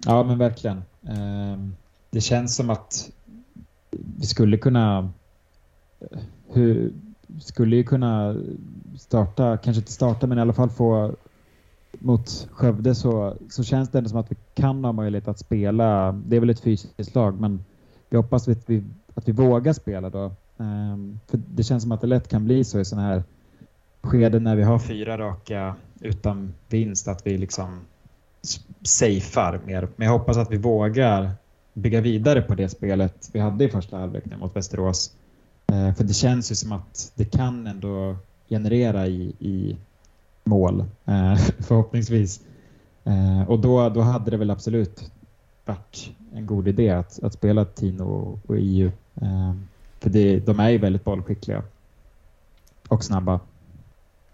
[0.07, 0.83] Ja men verkligen.
[1.09, 1.77] Ehm,
[2.11, 3.11] det känns som att
[3.91, 5.11] vi skulle kunna
[6.01, 6.93] eh, hur,
[7.41, 8.37] skulle ju kunna
[8.99, 11.15] starta, kanske inte starta men i alla fall få
[11.99, 16.13] mot Skövde så, så känns det ändå som att vi kan ha möjlighet att spela.
[16.13, 17.65] Det är väl ett fysiskt lag men
[18.09, 18.85] vi hoppas att vi,
[19.15, 20.33] att vi vågar spela då.
[20.57, 23.23] Um, för det känns som att det lätt kan bli så i sådana här
[24.03, 27.81] skeden när vi har fyra raka utan vinst att vi liksom
[28.83, 29.89] safear mer.
[29.97, 31.31] Men jag hoppas att vi vågar
[31.73, 35.13] bygga vidare på det spelet vi hade i första halvlek mot Västerås.
[35.67, 38.17] Eh, för det känns ju som att det kan ändå
[38.49, 39.77] generera i, i
[40.45, 42.41] mål, eh, förhoppningsvis.
[43.05, 45.11] Eh, och då, då hade det väl absolut
[45.65, 48.91] varit en god idé att, att spela Tino och, och EU.
[50.01, 51.63] För det, de är ju väldigt bollskickliga.
[52.89, 53.41] Och snabba.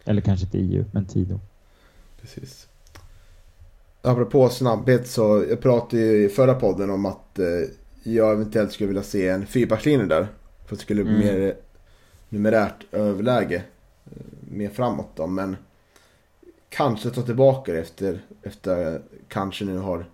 [0.05, 1.41] Eller kanske inte EU, men Tino.
[2.21, 2.69] Precis.
[4.07, 7.47] Apropå snabbhet så, jag pratade ju i förra podden om att eh,
[8.03, 10.29] jag eventuellt skulle vilja se en fyrbackslinje där.
[10.67, 11.41] För att det skulle bli mm.
[11.41, 11.57] mer
[12.29, 13.63] numerärt överläge.
[14.05, 15.57] Eh, mer framåt då, men
[16.69, 20.05] kanske ta tillbaka det efter, efter kanske nu har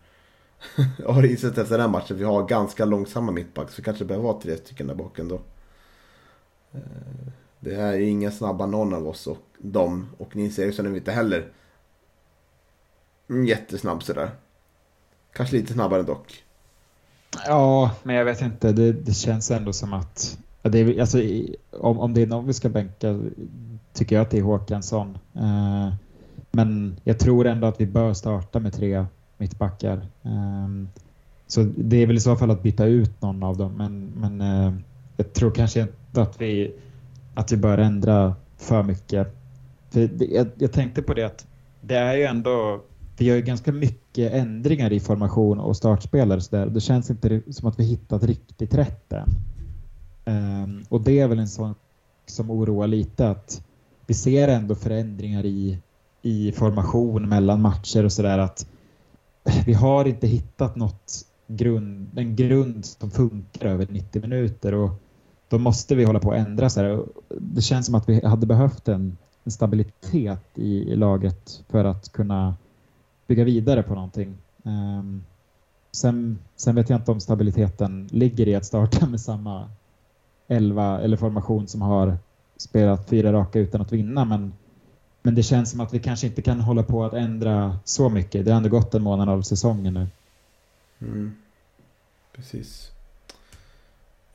[1.07, 3.78] har insett efter den matchen vi har ganska långsamma mittbacks.
[3.78, 5.40] Vi kanske behöver ha tre stycken där bak ändå.
[6.72, 6.81] Eh,
[7.61, 10.09] det här är inga snabba någon av oss och dem.
[10.18, 11.52] Och Nils Eriksson är inte heller
[13.30, 14.30] Mm, jättesnabb sådär.
[15.32, 16.44] Kanske lite snabbare dock.
[17.46, 18.72] Ja, men jag vet inte.
[18.72, 20.38] Det, det känns ändå som att...
[20.62, 21.22] Det är, alltså,
[21.70, 23.20] om, om det är någon vi ska bänka
[23.92, 25.18] tycker jag att det är Håkansson.
[25.37, 25.94] Uh,
[26.50, 29.06] men jag tror ändå att vi bör starta med tre
[29.37, 30.06] mittbackar.
[30.22, 30.88] Um,
[31.46, 33.72] så det är väl i så fall att byta ut någon av dem.
[33.72, 34.74] Men, men uh,
[35.16, 36.74] jag tror kanske inte att vi,
[37.35, 39.37] att vi bör ändra för mycket.
[39.90, 41.46] För det, jag, jag tänkte på det att
[41.80, 42.80] det är ju ändå,
[43.22, 46.66] vi gör ju ganska mycket ändringar i formation och startspelare så där.
[46.66, 49.28] Det känns inte som att vi hittat riktigt rätt än.
[50.24, 51.74] Um, och det är väl en sån
[52.26, 53.64] som oroar lite att
[54.06, 55.78] vi ser ändå förändringar i,
[56.22, 58.66] i formation mellan matcher och sådär att
[59.66, 61.12] vi har inte hittat något
[61.46, 64.90] grund, en grund som funkar över 90 minuter och
[65.48, 67.04] då måste vi hålla på att ändra så här.
[67.28, 72.12] Det känns som att vi hade behövt en, en stabilitet i, i, laget för att
[72.12, 72.54] kunna
[73.26, 74.37] bygga vidare på någonting.
[74.62, 75.24] Um,
[75.92, 79.68] sen, sen vet jag inte om stabiliteten ligger i att starta med samma
[80.48, 82.18] elva eller formation som har
[82.56, 84.52] spelat fyra raka utan att vinna men,
[85.22, 88.44] men det känns som att vi kanske inte kan hålla på att ändra så mycket.
[88.44, 90.06] Det har ändå gått en månad av säsongen nu.
[91.00, 91.32] Mm.
[92.37, 92.90] Precis.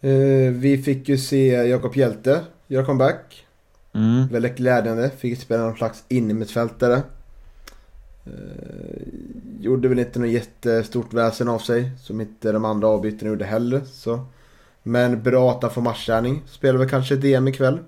[0.01, 3.45] Eh, vi fick ju se Jakob Hjälte göra comeback.
[3.93, 4.27] Mm.
[4.27, 5.09] Väldigt glädjande.
[5.09, 7.01] Fick spela någon slags innermittfältare.
[8.27, 9.07] Eh,
[9.59, 11.91] gjorde väl inte något jättestort väsen av sig.
[11.99, 13.81] Som inte de andra avbytarna gjorde heller.
[13.85, 14.25] Så.
[14.83, 16.43] Men bra att han får matchträning.
[16.47, 17.79] Spelar väl kanske DM ikväll.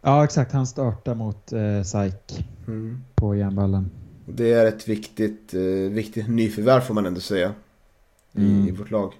[0.00, 3.04] Ja exakt, han startar mot eh, SAIK mm.
[3.14, 3.90] på järnballen.
[4.26, 5.60] Det är ett viktigt, eh,
[5.92, 7.52] viktigt nyförvärv får man ändå säga.
[8.34, 8.64] Mm.
[8.64, 9.12] I, I vårt lag.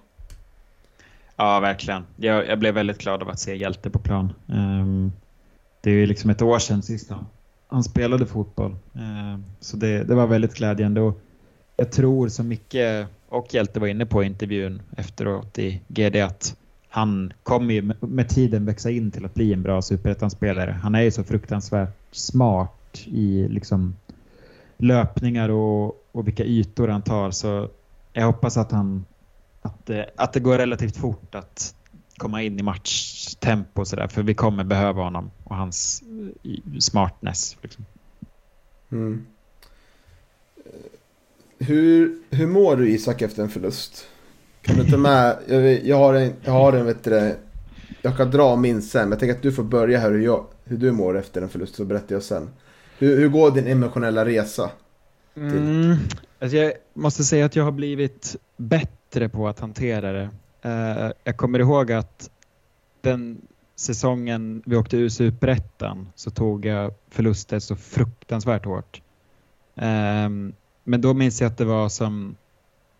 [1.35, 2.03] Ja, verkligen.
[2.15, 4.33] Jag, jag, blev väldigt glad av att se Hjälte på plan.
[4.47, 5.11] Um,
[5.81, 7.25] det är ju liksom ett år sedan sist han,
[7.67, 8.75] han spelade fotboll.
[8.93, 11.01] Eh, så det, det, var väldigt glädjande.
[11.01, 11.19] Och
[11.77, 16.55] jag tror som Micke och Hjälte var inne på i intervjun efteråt i GD, att
[16.89, 20.71] han kommer ju med tiden växa in till att bli en bra superettan-spelare.
[20.83, 23.95] Han är ju så fruktansvärt smart i liksom
[24.77, 27.31] löpningar och, och vilka ytor han tar.
[27.31, 27.69] Så
[28.13, 29.05] jag hoppas att han
[29.61, 31.75] att, eh, att det går relativt fort att
[32.17, 34.07] komma in i matchtempo och sådär.
[34.07, 36.03] För vi kommer behöva honom och hans
[36.43, 37.57] eh, smartness.
[37.61, 37.85] Liksom.
[38.91, 39.25] Mm.
[41.59, 44.07] Hur, hur mår du Isak efter en förlust?
[44.61, 47.35] Kan du ta med, jag, jag har en, jag har en vet du,
[48.01, 50.45] jag kan dra min sen, men jag tänker att du får börja här hur, jag,
[50.63, 52.49] hur du mår efter en förlust så berättar jag sen.
[52.97, 54.69] Hur, hur går din emotionella resa?
[55.35, 55.95] Mm,
[56.39, 60.29] alltså jag måste säga att jag har blivit bättre på att hantera det.
[60.65, 62.29] Eh, jag kommer ihåg att
[63.01, 63.41] den
[63.75, 69.01] säsongen vi åkte ur superettan så tog jag förluster så fruktansvärt hårt.
[69.75, 70.29] Eh,
[70.83, 72.35] men då minns jag att det var som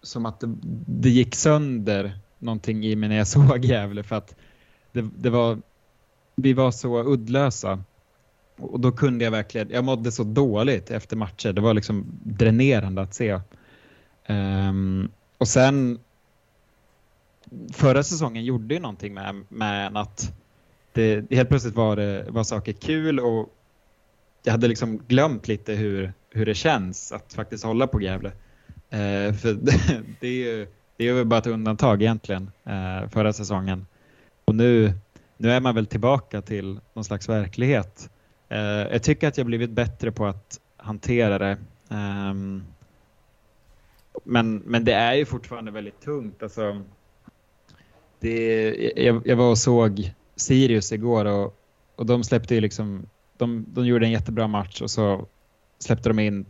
[0.02, 0.56] som att det,
[0.88, 4.36] det gick sönder någonting i mig när jag såg Gävle för att
[4.92, 5.58] det, det var,
[6.36, 7.84] vi var så uddlösa.
[8.58, 11.54] Och då kunde jag verkligen, jag mådde så dåligt efter matcher.
[11.54, 13.40] Det var liksom dränerande att se.
[14.28, 16.00] Um, och sen
[17.74, 20.34] förra säsongen gjorde ju någonting med, med att
[20.94, 23.50] det, helt plötsligt var, det, var saker kul och
[24.44, 28.32] jag hade liksom glömt lite hur, hur det känns att faktiskt hålla på Gävle.
[28.90, 33.34] Eh, för det, det, är ju det är väl bara ett undantag egentligen eh, förra
[33.34, 33.86] säsongen.
[34.46, 34.94] Och nu,
[35.38, 38.10] nu är man väl tillbaka till någon slags verklighet.
[38.50, 41.58] Eh, jag tycker att jag blivit bättre på att hantera det.
[41.90, 42.64] Ehm,
[44.24, 46.44] men, men det är ju fortfarande väldigt tungt.
[46.44, 46.82] Alltså,
[48.20, 51.58] det, jag, jag var och såg Sirius igår och,
[51.96, 53.06] och de släppte ju liksom,
[53.38, 55.26] de, de gjorde en jättebra match och så
[55.80, 56.46] släppte de in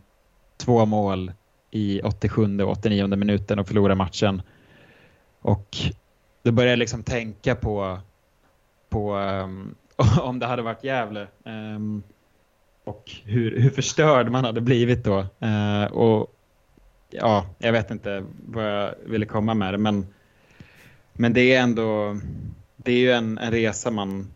[0.56, 1.32] två mål
[1.70, 4.42] i 87 och 89 minuten och förlorade matchen.
[5.40, 5.76] Och
[6.42, 7.98] då började jag liksom tänka på,
[8.88, 9.74] på um,
[10.20, 12.02] om det hade varit Gävle um,
[12.84, 15.18] och hur, hur förstörd man hade blivit då.
[15.18, 16.34] Uh, och
[17.10, 20.06] ja, jag vet inte vad jag ville komma med det, men,
[21.16, 22.16] men det är ändå
[22.86, 24.28] det är ju en, en resa man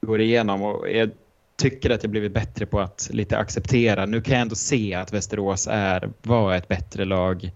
[0.00, 1.10] går igenom och jag
[1.56, 4.06] tycker att jag blivit bättre på att lite acceptera.
[4.06, 7.50] Nu kan jag ändå se att Västerås är, var ett bättre lag.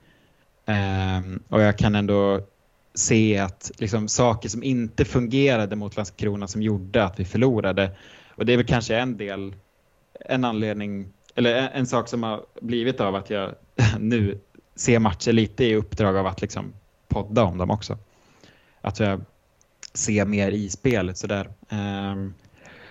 [0.66, 2.40] Um, och jag kan ändå
[2.94, 7.90] se att liksom, saker som inte fungerade mot Landskrona som gjorde att vi förlorade.
[8.28, 9.54] Och det är väl kanske en del,
[10.20, 13.54] en anledning, eller en, en sak som har blivit av att jag
[13.98, 14.38] nu
[14.74, 16.72] ser matcher lite i uppdrag av att liksom
[17.22, 17.98] podda om dem också.
[18.81, 19.20] Att jag
[19.95, 21.49] ser mer i spelet sådär.
[21.68, 22.34] Um,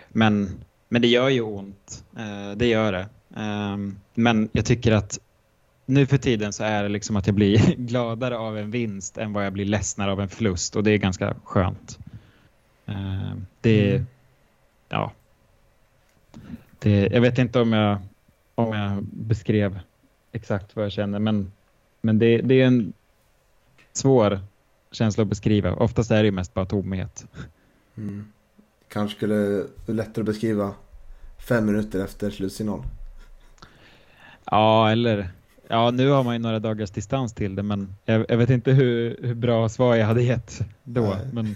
[0.09, 2.03] men men det gör ju ont.
[2.17, 3.07] Eh, det gör det.
[3.35, 5.19] Ehm, men jag tycker att
[5.85, 9.33] nu för tiden så är det liksom att jag blir gladare av en vinst än
[9.33, 11.99] vad jag blir ledsnare av en förlust och det är ganska skönt.
[12.85, 14.05] Ehm, det mm.
[14.89, 15.11] ja.
[16.79, 17.97] Det, jag vet inte om jag,
[18.55, 19.79] om jag beskrev
[20.31, 21.51] exakt vad jag känner men,
[22.01, 22.93] men det, det är en
[23.97, 24.39] svår
[24.91, 25.73] känsla att beskriva.
[25.73, 27.25] Oftast är det mest bara tomhet.
[27.97, 28.25] Mm.
[28.87, 30.73] Kanske skulle lättare beskriva
[31.47, 32.83] fem minuter efter slutsignal.
[34.45, 35.29] Ja, eller
[35.67, 38.71] ja, nu har man ju några dagars distans till det, men jag, jag vet inte
[38.71, 41.17] hur, hur bra svar jag hade gett då.
[41.33, 41.55] Men,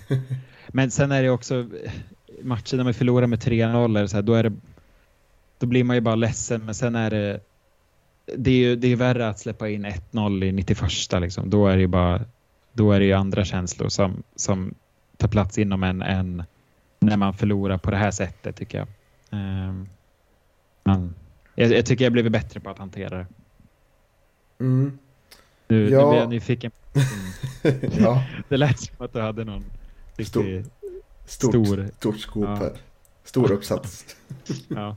[0.68, 1.70] men sen är det också
[2.42, 4.54] matcher där man förlorar med 3-0, så här, då, är det,
[5.58, 7.40] då blir man ju bara ledsen, men sen är det
[8.38, 11.50] det är ju det är värre att släppa in 1-0 i 91 liksom.
[11.50, 12.22] Då är det ju bara
[12.74, 14.74] då är det ju andra känslor som, som
[15.18, 16.44] tar plats inom en än
[17.00, 18.88] när man förlorar på det här sättet tycker jag.
[19.40, 19.90] Um,
[20.84, 21.16] men
[21.56, 23.26] jag, jag, tycker jag blivit bättre på att hantera det.
[24.60, 25.00] Mm.
[25.68, 26.02] Nu, ja.
[26.02, 26.72] nu blir jag nyfiken.
[27.64, 27.92] Mm.
[28.00, 28.24] ja.
[28.50, 29.64] Det lät som att du hade någon
[30.16, 30.66] riktig
[31.26, 32.56] stort, stor, stort skop ja.
[32.56, 32.72] här.
[33.24, 34.16] Stor uppsats.
[34.68, 34.96] ja.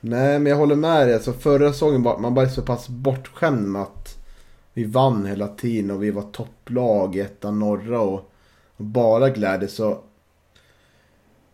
[0.00, 1.14] Nej, men jag håller med dig.
[1.14, 4.18] Alltså, förra säsongen var man bara så pass bortskämd med att
[4.72, 8.30] vi vann hela tiden och vi var topplag i ettan norra och,
[8.76, 9.68] och bara glädje.
[9.68, 10.00] Så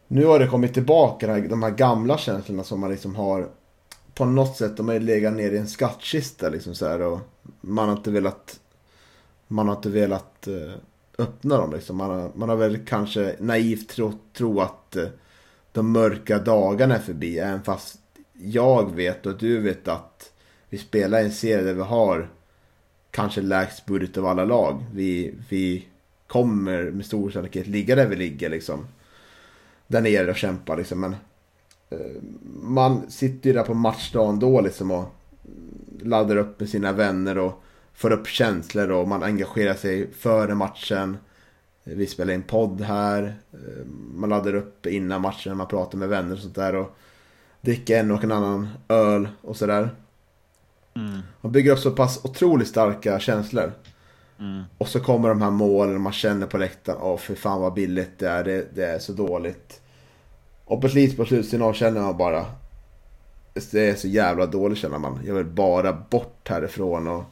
[0.08, 3.48] nu har det kommit tillbaka de här gamla känslorna som man liksom har
[4.14, 4.76] på något sätt.
[4.76, 7.18] De har legat ner i en skattkista liksom så här, och
[7.60, 8.60] man har inte velat
[9.48, 10.74] man har inte velat eh,
[11.18, 11.96] öppna dem liksom.
[11.96, 15.08] Man har, man har väl kanske naivt tro, tro att eh,
[15.72, 17.38] de mörka dagarna är förbi.
[17.38, 17.98] Även fast
[18.44, 20.32] jag vet och du vet att
[20.68, 22.28] vi spelar i en serie där vi har
[23.10, 24.84] kanske lägst budget av alla lag.
[24.92, 25.88] Vi, vi
[26.26, 28.86] kommer med stor sannolikhet ligga där vi ligger liksom.
[29.86, 31.00] Där nere och kämpa liksom.
[31.00, 31.16] Men
[31.90, 32.22] eh,
[32.62, 35.04] man sitter ju där på matchdagen då liksom och
[36.02, 37.62] laddar upp med sina vänner och
[37.94, 41.16] får upp känslor och man engagerar sig före matchen.
[41.84, 43.34] Vi spelar in podd här.
[43.52, 46.74] Eh, man laddar upp innan matchen, man pratar med vänner och sånt där.
[46.74, 46.96] Och
[47.64, 49.90] dricka en och en annan öl och sådär.
[50.96, 51.20] Mm.
[51.40, 53.72] Man bygger upp så pass otroligt starka känslor.
[54.38, 54.62] Mm.
[54.78, 57.74] Och så kommer de här målen och man känner på läktaren, åh för fan vad
[57.74, 59.80] billigt det är, det, det är så dåligt.
[60.64, 62.46] Och på slut på slutsignal känner man bara,
[63.70, 65.20] det är så jävla dåligt känner man.
[65.26, 67.24] Jag vill bara bort härifrån och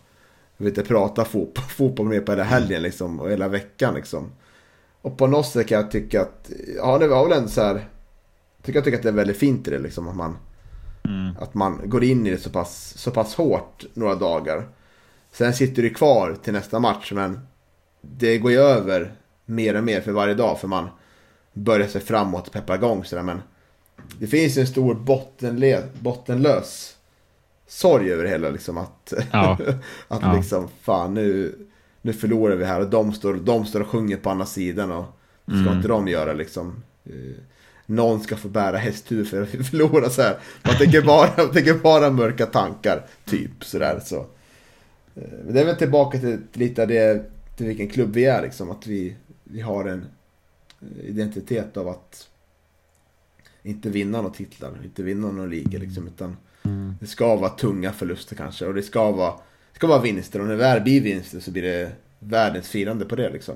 [0.56, 4.32] jag vill inte prata fotboll, fotboll mer på hela helgen liksom och hela veckan liksom.
[5.02, 7.88] Och på något sätt kan jag tycka att, ja det var väl ändå så här
[8.62, 10.08] tycker jag tycker att det är väldigt fint i det liksom.
[10.08, 10.36] Att man,
[11.04, 11.36] mm.
[11.40, 14.68] att man går in i det så pass, så pass hårt några dagar.
[15.32, 17.40] Sen sitter det kvar till nästa match men
[18.00, 19.12] det går ju över
[19.44, 20.88] mer och mer för varje dag för man
[21.52, 23.42] börjar sig framåt och peppar igång sådär men
[24.18, 26.96] det finns en stor bottenle, bottenlös
[27.66, 29.58] sorg över det hela liksom att, ja.
[30.08, 30.36] att ja.
[30.36, 31.58] liksom fan nu,
[32.02, 35.04] nu förlorar vi här och de står, de står och sjunger på andra sidan och
[35.44, 35.76] ska mm.
[35.76, 36.82] inte de göra liksom
[37.86, 40.38] någon ska få bära hästhuvud för att förlora så här.
[40.62, 44.26] Man tänker bara, man tänker bara mörka tankar, typ sådär så.
[45.14, 47.24] Eh, men det är väl tillbaka till lite det,
[47.56, 50.06] till vilken klubb vi är liksom, att vi, vi har en
[51.02, 52.28] identitet av att
[53.62, 56.94] inte vinna några titlar, inte vinna några ligor liksom, utan mm.
[57.00, 59.32] det ska vara tunga förluster kanske och det ska vara,
[59.72, 63.04] det ska vara vinster och när det väl blir vinster så blir det världens firande
[63.04, 63.54] på det liksom.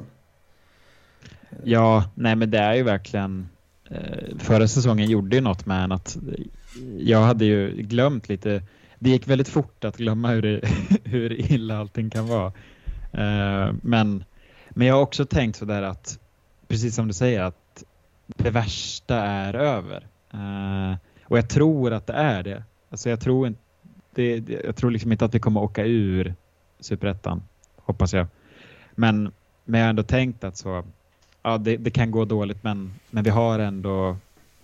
[1.64, 3.55] Ja, nej men det är ju verkligen Eh,
[3.91, 6.18] Eh, förra säsongen gjorde ju något med en att
[6.99, 8.62] jag hade ju glömt lite.
[8.99, 10.61] Det gick väldigt fort att glömma hur, det,
[11.05, 12.53] hur illa allting kan vara.
[13.12, 14.24] Eh, men,
[14.70, 16.18] men jag har också tänkt sådär att,
[16.68, 17.84] precis som du säger, att
[18.26, 20.07] det värsta är över.
[20.32, 22.64] Eh, och jag tror att det är det.
[22.91, 23.61] Alltså jag tror, inte,
[24.14, 26.34] det, jag tror liksom inte att vi kommer åka ur
[26.80, 27.43] superettan,
[27.76, 28.26] hoppas jag.
[28.95, 29.32] Men,
[29.64, 30.84] men jag har ändå tänkt att så,
[31.47, 34.16] ja, det, det, kan gå dåligt men, men vi har ändå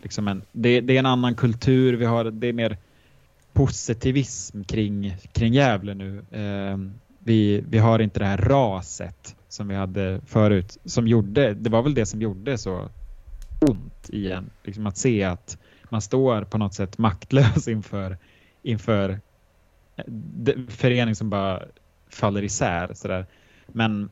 [0.03, 2.77] liksom en, det, det, är en annan kultur, vi har, det är mer
[3.53, 6.19] positivism kring, kring Gävle nu.
[6.31, 6.79] Eh,
[7.19, 11.83] vi, vi har inte det här raset som vi hade förut, som gjorde, det var
[11.83, 12.89] väl det som gjorde så
[13.61, 15.59] ont igen, liksom att se att
[15.89, 18.19] man står på något sätt maktlös inför,
[18.63, 19.21] inför
[19.97, 20.05] eh,
[20.69, 21.63] förening som bara
[22.09, 23.27] faller isär sådär.
[23.67, 24.11] Men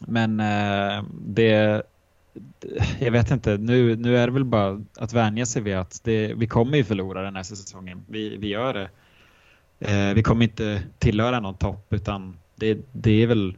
[0.00, 1.82] men eh, det,
[2.98, 6.34] jag vet inte, nu, nu är det väl bara att vänja sig vid att det,
[6.34, 8.04] vi kommer ju förlora den här säsongen.
[8.08, 8.88] Vi, vi gör det.
[9.78, 13.56] Eh, vi kommer inte tillhöra någon topp utan det, det är väl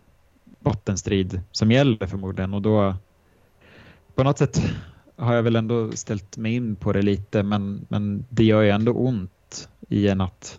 [0.61, 2.95] bottenstrid som gäller förmodligen och då
[4.14, 4.62] på något sätt
[5.16, 8.70] har jag väl ändå ställt mig in på det lite men, men det gör ju
[8.70, 10.59] ändå ont i en att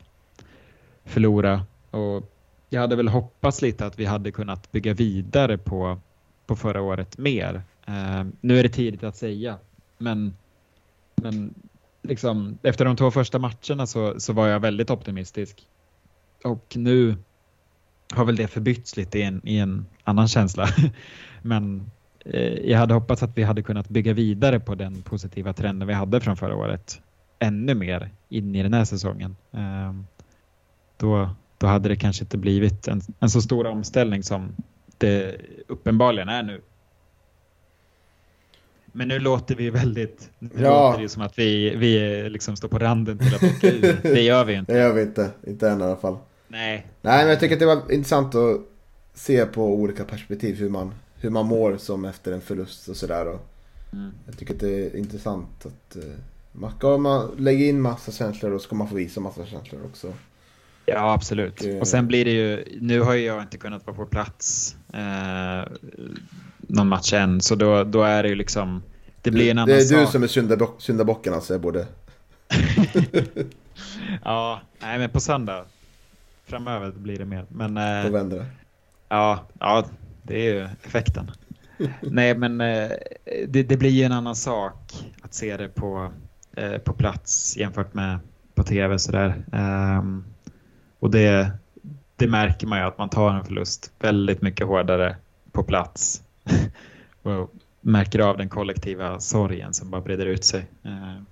[1.05, 2.36] förlora och
[2.69, 5.99] jag hade väl hoppats lite att vi hade kunnat bygga vidare på,
[6.45, 7.61] på förra året mer.
[7.85, 9.57] Eh, nu är det tidigt att säga,
[9.97, 10.33] men,
[11.15, 11.53] men
[12.01, 15.67] liksom, efter de två första matcherna så, så var jag väldigt optimistisk.
[16.43, 17.15] Och nu
[18.13, 20.67] har väl det förbytts lite i en, i en annan känsla.
[21.41, 21.91] men
[22.25, 25.93] eh, jag hade hoppats att vi hade kunnat bygga vidare på den positiva trenden vi
[25.93, 27.01] hade från förra året
[27.39, 29.35] ännu mer in i den här säsongen.
[29.51, 29.93] Eh,
[30.97, 34.55] då, då hade det kanske inte blivit en, en så stor omställning som
[34.97, 35.35] det
[35.67, 36.61] uppenbarligen är nu.
[38.91, 40.29] Men nu låter vi väldigt...
[40.39, 40.89] Nu Ja.
[40.89, 43.99] låter det som att vi, vi liksom står på randen till att åka ur.
[44.03, 44.73] Det gör vi inte.
[44.73, 46.17] Det gör vi inte, inte än i alla fall.
[46.47, 46.87] Nej.
[47.01, 48.61] Nej men jag tycker att det var intressant att
[49.13, 53.37] se på olika perspektiv hur man, hur man mår som efter en förlust och sådär.
[53.93, 54.11] Mm.
[54.25, 56.03] Jag tycker att det är intressant att eh,
[56.51, 60.13] man ska man lägga in massa känslor och ska man få visa massa känslor också.
[60.89, 61.61] Ja, absolut.
[61.61, 64.75] Och- Och sen blir det ju, nu har ju jag inte kunnat vara på plats
[64.93, 65.71] eh,
[66.59, 68.83] någon match än, så då, då är det ju liksom,
[69.21, 69.99] det blir en annan det är sak.
[69.99, 71.85] du som är syndabock, syndabocken alltså, jag borde...
[74.23, 75.65] Ja, nej men på söndag
[76.45, 77.45] framöver blir det mer.
[77.49, 78.45] Men Då eh, vänder det.
[79.09, 79.85] ja, ja,
[80.23, 81.31] det är ju effekten.
[82.01, 82.89] nej, men eh,
[83.47, 86.11] det, det blir ju en annan sak att se det på,
[86.57, 88.19] eh, på plats jämfört med
[88.55, 89.43] på tv sådär.
[89.53, 90.23] Ehm,
[91.07, 91.51] och det,
[92.15, 95.15] det märker man ju att man tar en förlust väldigt mycket hårdare
[95.51, 96.21] på plats.
[97.21, 100.65] och märker av den kollektiva sorgen som bara breder ut sig.
[100.83, 101.25] Ehm,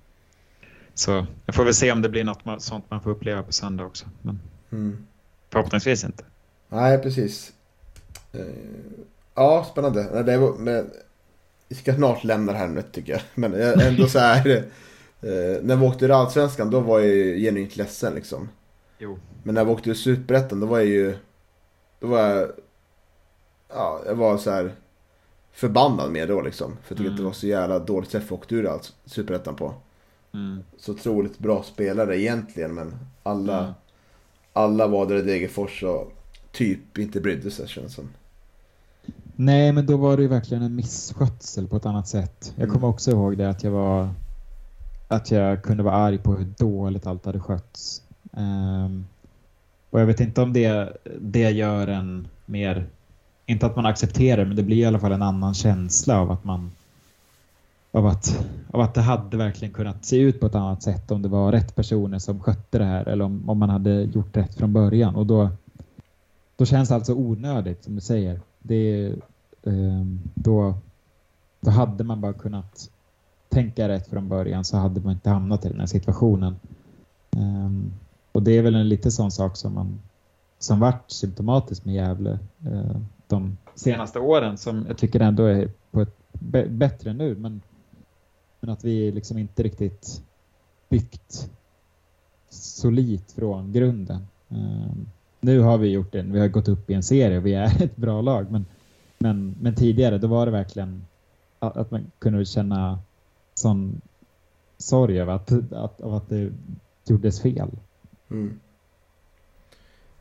[0.94, 3.84] så jag får väl se om det blir något sånt man får uppleva på söndag
[3.84, 4.06] också.
[4.22, 4.40] Men
[4.72, 5.06] Mm.
[5.52, 6.24] förhoppningsvis inte.
[6.68, 7.52] Nej, precis.
[8.32, 8.40] Eh,
[9.34, 10.22] ja, spännande.
[10.22, 10.90] Det var, men,
[11.68, 13.22] vi ska snart lämna det här nu tycker jag.
[13.34, 14.64] Men ändå så här.
[15.22, 18.48] Eh, när vi åkte ur Allsvenskan då var jag genuint ledsen liksom.
[18.98, 19.18] Jo.
[19.42, 21.16] Men när vi åkte ur Superettan då var jag ju...
[22.00, 22.48] Då var jag...
[23.68, 24.72] Ja, jag var så här
[25.52, 26.76] förbannad med då liksom.
[26.82, 27.24] För jag tycker att det Mm.
[27.24, 28.70] var så jävla dåligt sätt vi åkte ur
[29.04, 29.74] Superettan på.
[30.34, 30.62] Mm.
[30.78, 33.58] Så otroligt bra spelare egentligen men alla...
[33.60, 33.72] Mm.
[34.52, 36.12] Alla var där i Degerfors och
[36.52, 38.08] typ inte brydde sig känns som.
[39.36, 42.52] Nej, men då var det ju verkligen en misskötsel på ett annat sätt.
[42.56, 42.74] Jag Mm.
[42.74, 44.08] kommer också ihåg det att jag var
[45.08, 48.02] att jag kunde vara arg på hur dåligt allt hade skötts.
[48.36, 49.06] Ehm,
[49.90, 52.86] och jag vet inte om det, det gör en mer,
[53.46, 56.44] inte att man accepterar men det blir i alla fall en annan känsla av att
[56.44, 56.70] man
[57.96, 61.22] av att, av att det hade verkligen kunnat se ut på ett annat sätt om
[61.22, 64.54] det var rätt personer som skötte det här eller om, om man hade gjort rätt
[64.54, 65.16] från början.
[65.16, 65.50] Och då,
[66.56, 68.40] då känns det alltså onödigt som du säger.
[68.58, 69.14] Det,
[69.62, 70.74] ehm, då,
[71.60, 72.90] då hade man bara kunnat
[73.48, 76.56] tänka rätt från början så hade man inte hamnat i den här situationen.
[77.36, 77.92] Ehm,
[78.36, 80.00] och det är väl en lite sån sak som man
[80.58, 86.00] som varit symptomatiskt med Gävle eh, de senaste åren som jag tycker ändå är på
[86.00, 86.16] ett
[86.68, 87.60] bättre nu men,
[88.60, 90.22] men att vi liksom inte riktigt
[90.88, 91.50] byggt
[92.50, 94.26] solitt från grunden.
[94.48, 94.92] Eh,
[95.40, 97.82] nu har vi gjort det, vi har gått upp i en serie och vi är
[97.82, 98.64] ett bra lag men,
[99.18, 101.04] men, men tidigare då var det verkligen
[101.58, 102.98] att, man kunde känna
[103.54, 104.00] sån
[104.78, 106.52] sorg över att, att, av att det
[107.06, 107.70] gjordes fel.
[108.30, 108.60] Mm.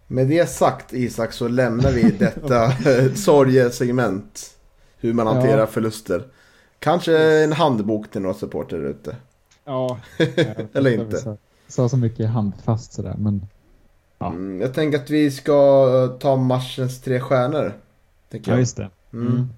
[0.08, 2.72] Med det sagt Isak så lämnar vi detta
[3.16, 4.52] sorgesegment.
[4.98, 5.68] Hur man hanterar Ja.
[5.68, 6.24] förluster.
[6.80, 9.16] Kanske en handbok till några supporter ute.
[9.66, 9.98] Ja.
[10.74, 11.18] Eller inte.
[11.18, 11.38] Sa,
[11.68, 13.48] sa så mycket handfast sådär men
[14.18, 14.28] Ja.
[14.28, 17.74] Mm, jag tänker att vi ska eh, ta matchens tre stjärnor.
[18.32, 18.60] Tänker Ja, jag.
[18.60, 18.90] just det.
[19.14, 19.28] Mm.
[19.28, 19.50] Mm.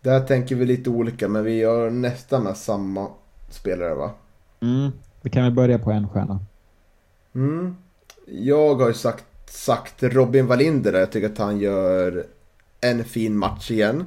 [0.00, 3.08] Där tänker vi lite olika men vi gör nästan med samma
[3.50, 4.10] spelare va?
[4.60, 4.90] Mm.
[5.22, 6.40] vi kan väl börja på en stjärna.
[7.34, 7.76] Mm.
[8.26, 11.00] Jag har ju sagt, sagt Robin Wallinder där.
[11.00, 12.26] Jag tycker att han gör
[12.80, 14.04] en fin match igen.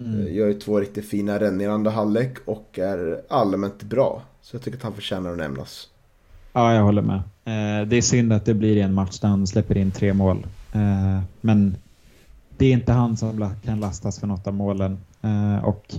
[0.00, 0.34] Mm.
[0.34, 4.22] Gör ju två riktigt fina räddningar i andra halvlek och är allmänt bra.
[4.42, 5.88] Så jag tycker att han förtjänar att nämnas.
[6.52, 7.16] Ja, jag håller med.
[7.44, 10.46] Eh, det är synd att det blir en match där han släpper in tre mål.
[10.72, 11.76] Eh, men
[12.58, 14.98] det är inte han som kan lastas för något av målen.
[15.22, 15.94] Eh, och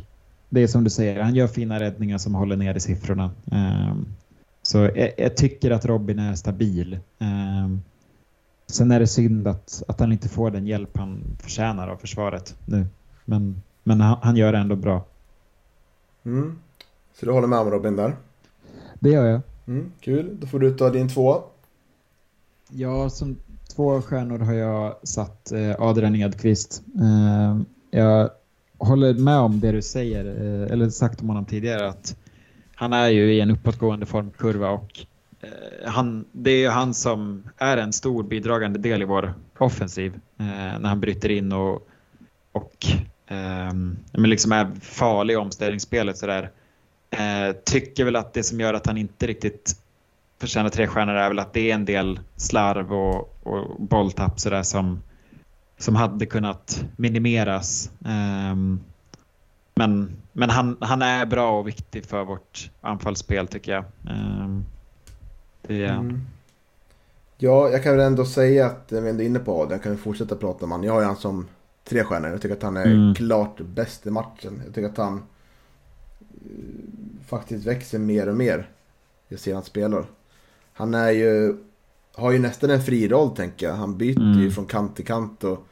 [0.50, 3.32] det är som du säger, han gör fina räddningar som håller ner i siffrorna.
[4.66, 6.94] Så jag, jag tycker att Robin är stabil.
[7.20, 7.78] Eh,
[8.68, 12.56] sen är det synd att, att han inte får den hjälp han förtjänar av försvaret
[12.66, 12.86] nu.
[13.26, 15.06] Men, men han, han gör det ändå bra.
[16.24, 16.60] Mm.
[17.20, 18.16] Så du håller med om Robin där?
[19.00, 19.42] Det gör jag.
[19.68, 21.44] Mm, kul, då får du ta din två.
[22.70, 23.36] Ja, som
[23.76, 26.84] två stjärnor har jag satt eh, Adrian Edqvist.
[27.00, 27.62] Eh,
[27.92, 28.30] jag
[28.78, 32.18] håller med om det du säger, eh, eller sagt om honom tidigare, att
[32.76, 35.06] han är ju i en uppåtgående formkurva och
[35.42, 40.14] eh, han, det är ju han som är en stor bidragande del i vår offensiv
[40.40, 41.88] eh, när han bryter in och,
[42.52, 42.86] och
[43.28, 43.74] eh,
[44.12, 46.52] men liksom är farlig i omställningsspelet sådär.
[47.10, 49.76] Eh, tycker väl att det som gör att han inte riktigt
[50.40, 54.64] förtjänar tre stjärnor är väl att det är en del slarv och, och bolltapp sådär
[54.64, 55.02] som,
[55.78, 57.92] som hade kunnat minimeras.
[58.06, 58.80] Ehm,
[59.76, 63.84] men men han, han är bra och viktig för vårt anfallsspel tycker jag.
[64.10, 64.66] Ehm,
[65.62, 66.22] det, Mm.
[67.38, 69.92] Ja, jag kan väl ändå säga att när vi ändå är inne på Adrian kan
[69.92, 70.84] vi fortsätta prata om han.
[70.84, 71.48] Jag har ju han som
[71.84, 72.30] tre stjärnor.
[72.30, 73.16] Jag tycker att han är Mm.
[73.16, 74.62] klart bäst i matchen.
[74.66, 75.22] Jag tycker att han eh,
[77.28, 78.70] faktiskt växer mer och mer.
[79.28, 80.06] Jag ser han spelar.
[80.74, 81.58] Han är ju,
[82.16, 83.76] har ju nästan en fri roll tänker jag.
[83.76, 84.40] Han byter Mm.
[84.40, 85.66] ju från kant till kant och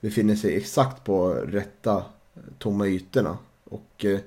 [0.00, 2.02] befinner sig exakt på rätta eh,
[2.58, 3.38] tomma ytorna.
[3.70, 4.20] Och eh,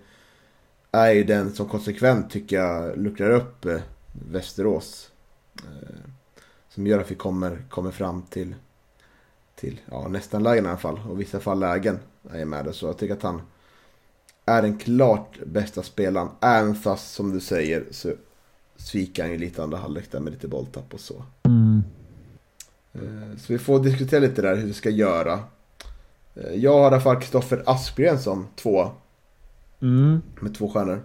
[0.92, 3.82] är ju den som konsekvent tycker jag luckrar upp eh,
[4.32, 5.12] Västerås.
[5.58, 6.12] Eh,
[6.70, 8.56] som gör att vi kommer, kommer fram till,
[9.56, 11.00] till ja, nästan lägen i alla fall.
[11.10, 12.00] Och i vissa fall lägen
[12.32, 12.74] är med det.
[12.74, 13.42] Så jag tycker att han
[14.46, 16.30] är den klart bästa spelaren.
[16.42, 18.14] Även fast som du säger så
[18.76, 21.24] sviker han ju lite andra halvlek där med lite bolltapp och så.
[21.44, 21.84] Mm.
[23.38, 25.40] Så vi får diskutera lite där hur vi ska göra.
[26.54, 28.92] Jag har i alla fall Kristoffer Aspgren som två
[29.82, 30.22] Mm.
[30.40, 31.04] med två stjärnor.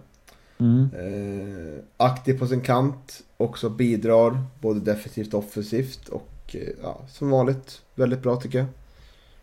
[0.59, 0.91] Mm.
[0.95, 7.31] Eh, aktiv på sin kant, också bidrar både defensivt och offensivt och eh, ja, som
[7.31, 8.67] vanligt väldigt bra tycker jag.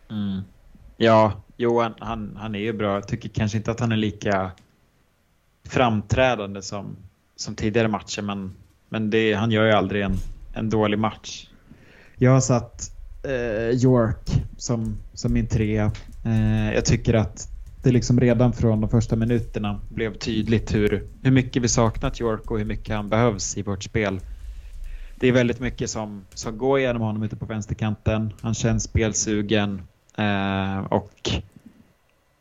[0.09, 0.41] Mm.
[0.97, 2.93] Ja, Johan, han, han är ju bra.
[2.93, 4.51] Jag tycker kanske inte att han är lika
[5.63, 6.95] framträdande som,
[7.35, 8.55] som tidigare matcher, men,
[8.89, 10.15] men det, han gör ju aldrig en,
[10.53, 11.47] en dålig match.
[12.15, 12.91] Jag har satt
[13.23, 15.91] eh, York som, som min trea.
[16.25, 17.52] Eh, jag tycker att
[17.83, 22.51] det liksom redan från de första minuterna blev tydligt hur, hur mycket vi saknat York
[22.51, 24.19] och hur mycket han behövs i vårt spel.
[25.15, 28.33] Det är väldigt mycket som, som går genom honom ute på vänsterkanten.
[28.41, 29.81] Han känns spelsugen
[30.17, 31.29] eh, och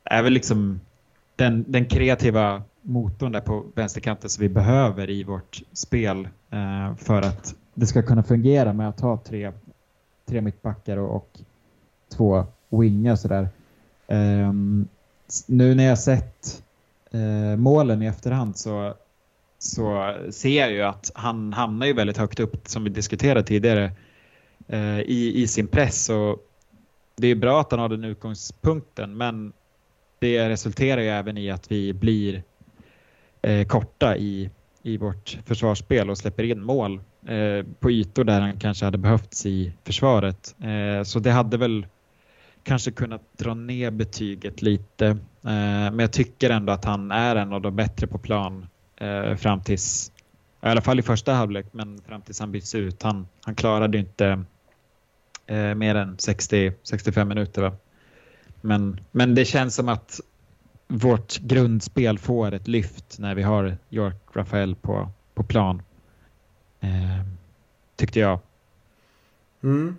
[0.05, 0.81] är väl liksom
[1.37, 7.19] den, den kreativa motorn där på vänsterkanten som vi behöver i vårt spel eh, för
[7.19, 9.53] att det ska kunna fungera med att ha tre,
[10.29, 11.39] tre mittbackar och, och
[12.17, 13.49] två wingar sådär.
[14.09, 14.89] Ehm,
[15.47, 16.63] nu när jag sett
[17.11, 18.95] eh, målen i efterhand så,
[19.59, 23.93] så ser jag ju att han hamnar ju väldigt högt upp som vi diskuterade tidigare
[24.69, 26.09] eh, i, i sin press.
[26.09, 26.39] Och
[27.17, 29.53] det är bra att han har den utgångspunkten men
[30.19, 32.43] det resulterar ju även i att vi blir
[33.43, 34.51] eh, korta i,
[34.83, 39.47] i vårt försvarsspel och släpper in mål eh, på ytor där han kanske hade behövts
[39.47, 40.55] i försvaret.
[40.61, 41.87] Eh, så det hade väl
[42.65, 45.07] kanske kunnat dra ner betyget lite.
[45.07, 49.37] Eh, men jag tycker ändå att han är en av de bättre på plan eh,
[49.37, 50.13] fram tills,
[50.63, 53.03] i alla fall i första halvlek, men fram tills han byts ut.
[53.03, 54.45] Han, han klarade inte
[55.47, 57.63] eh, mer än 60-65 minuter.
[57.63, 57.73] Va?
[58.61, 60.21] Men, men det känns som att
[60.89, 65.83] vårt grundspel får ett lyft när vi har York Rafael på, på plan.
[66.81, 67.27] Eh,
[67.97, 68.41] tyckte jag.
[69.63, 69.97] Mm.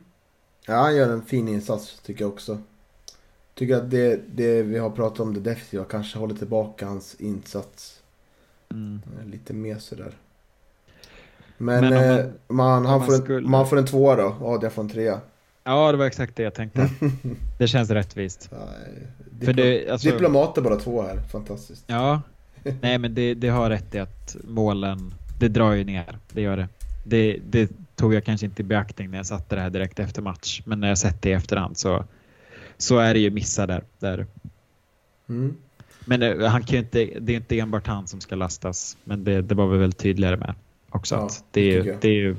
[0.67, 2.57] Ja, han gör en fin insats tycker jag också.
[3.55, 7.99] Tycker att det, det vi har pratat om det defensiva kanske håller tillbaka hans insats
[8.71, 9.01] Mm.
[9.21, 10.11] eh, lite mer sådär.
[11.57, 14.35] Men, Men man- eh, man, han man får en, skulle- man får en tvåa då.
[14.41, 15.19] Adrian får en trea.
[15.63, 16.89] Ja, det var exakt det jag tänkte.
[17.59, 18.49] Det känns rättvist.
[18.51, 21.17] Ja, eh, För diplo- det, alltså, Diplomater bara två här.
[21.31, 21.83] Fantastiskt.
[21.87, 22.21] Ja,
[22.81, 26.17] nej men det, det har rätt i att målen, det drar ju ner.
[26.33, 26.67] Det gör det.
[27.05, 27.39] det.
[27.49, 30.61] Det tog jag kanske inte i beaktning när jag satte det här direkt efter match.
[30.65, 32.05] Men när jag sett det i efterhand så,
[32.77, 33.83] så är det ju missar där.
[33.99, 34.25] där.
[35.29, 35.57] Mm.
[36.05, 38.97] Men det, han kan inte, det är inte enbart han som ska lastas.
[39.03, 40.53] Men det, det var vi väl tydligare med
[40.89, 41.15] också.
[41.15, 42.35] Ja, det, är ju, det är ju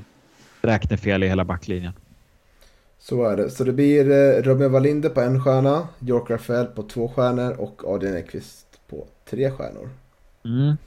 [0.61, 1.93] räknefel i hela backlinjen.
[2.99, 3.49] Så är det.
[3.49, 7.93] Så det blir eh, Robin Wallinder på en stjärna, York Rafael på två stjärnor och
[7.93, 9.89] Adrian Ekvist på tre stjärnor.
[10.45, 10.77] Mm.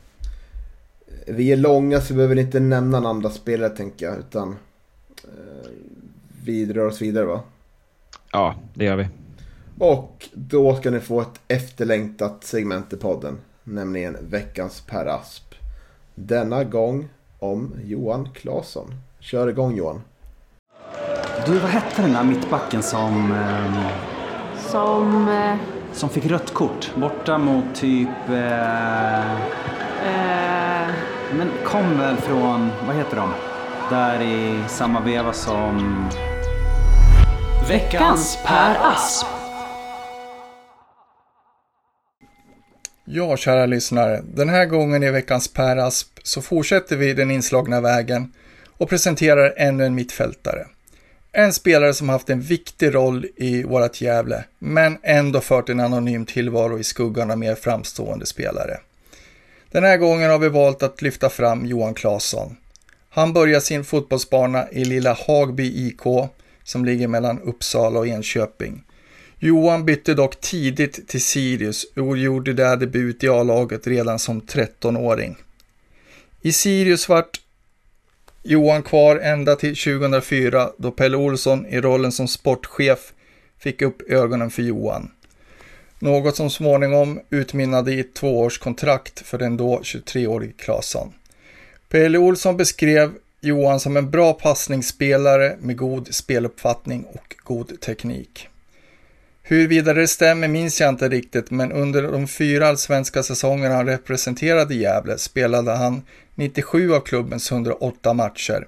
[1.27, 4.19] Vi är långa så vi behöver inte nämna några andra spelare tänker jag.
[4.19, 4.57] Utan
[5.25, 5.71] eh,
[6.45, 7.41] vi drar oss vidare va.
[8.33, 9.09] Ja, det gör vi.
[9.79, 13.39] Och då ska ni få ett efterlängtat segment i podden.
[13.65, 15.55] Nämligen veckans Per Asp.
[16.15, 18.95] Denna gång om Johan Claesson.
[19.21, 20.01] Kör igång Johan.
[21.47, 23.75] Du, vad hette den där mittbacken som, ehm,
[24.59, 25.29] Som...
[25.29, 25.57] Eh,
[25.93, 26.91] som fick rött kort?
[26.97, 28.29] Borta mot typ...
[28.29, 29.39] Eh, eh,
[31.37, 33.33] men kom väl från, vad heter de?
[33.91, 36.09] Där i samma veva som...
[37.69, 39.27] Veckans Per Asp!
[43.05, 44.23] Ja, kära lyssnare.
[44.35, 48.33] Den här gången i veckans Per Asp så fortsätter vi den inslagna vägen
[48.79, 50.67] och presenterar ännu en mittfältare.
[51.33, 56.27] En spelare som haft en viktig roll i vårat Gävle, men ändå fört en anonym
[56.27, 58.79] tillvaro i skuggan av mer framstående spelare.
[59.71, 62.57] Den här gången har vi valt att lyfta fram Johan Claesson.
[63.11, 66.31] Han börjar sin fotbollsbana i lilla Hagby IK
[66.65, 68.85] som ligger mellan Uppsala och Enköping.
[69.39, 75.37] Johan bytte dock tidigt till Sirius och gjorde där debut i A-laget redan som 13-åring.
[76.43, 77.41] I Sirius vart
[78.43, 83.13] Johan kvar ända till 2004 då Pelle Olsson i rollen som sportchef
[83.59, 85.11] fick upp ögonen för Johan.
[85.99, 91.13] Något som småningom utmynnade i ett tvåårskontrakt för den då 23-årige Claesson.
[91.89, 98.49] Pelle Olsson beskrev Johan som en bra passningsspelare med god speluppfattning och god teknik.
[99.43, 104.75] Huruvida det stämmer minns jag inte riktigt, men under de fyra allsvenska säsongerna han representerade
[104.75, 106.03] Gävle spelade han
[106.35, 108.67] 97 av klubbens 108 matcher.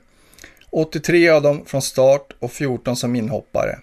[0.70, 3.78] 83 av dem från start och 14 som inhoppare.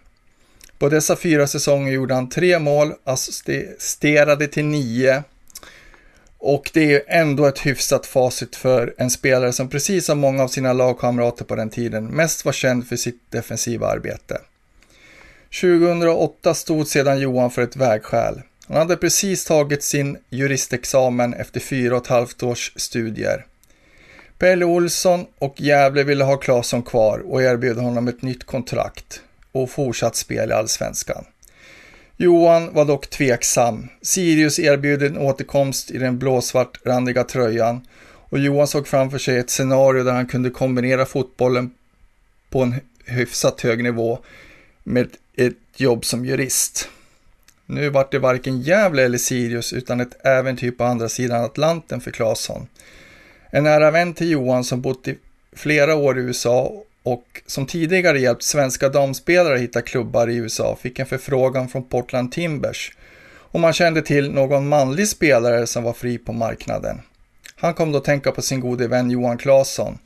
[0.80, 5.24] På dessa fyra säsonger gjorde han tre mål, assisterade till nio
[6.38, 10.48] och det är ändå ett hyfsat facit för en spelare som precis som många av
[10.48, 14.42] sina lagkamrater på den tiden mest var känd för sitt defensiva arbete.
[15.62, 18.42] 2008 stod sedan Johan för ett vägskäl.
[18.68, 23.46] Han hade precis tagit sin juristexamen efter fyra och ett halvt års studier.
[24.38, 29.22] Pelle Olsson och Gävle ville ha Claesson kvar och erbjöd honom ett nytt kontrakt
[29.64, 31.26] och fortsatt spel i Allsvenskan.
[32.18, 33.88] Johan var dock tveksam.
[34.02, 37.82] Sirius erbjöd en återkomst i den blåsvartrandiga tröjan
[38.30, 41.72] och Johan såg framför sig ett scenario där han kunde kombinera fotbollen
[42.50, 44.20] på en hyfsat hög nivå
[44.84, 46.90] med ett jobb som jurist.
[47.66, 52.12] Nu vart det varken Gävle eller Sirius utan ett äventyr på andra sidan Atlanten för
[52.12, 52.68] Claesson.
[53.50, 55.18] En nära vän till Johan som bott i
[55.52, 60.78] flera år i USA och som tidigare hjälpt svenska damspelare att hitta klubbar i USA
[60.82, 62.92] fick en förfrågan från Portland Timbers
[63.52, 67.02] om man kände till någon manlig spelare som var fri på marknaden.
[67.56, 69.98] Han kom då att tänka på sin gode vän Johan Claesson.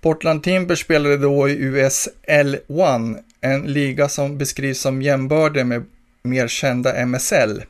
[0.00, 5.84] Portland Timbers spelade då i USL One, en liga som beskrivs som jämbördig med
[6.22, 7.62] mer kända MSL.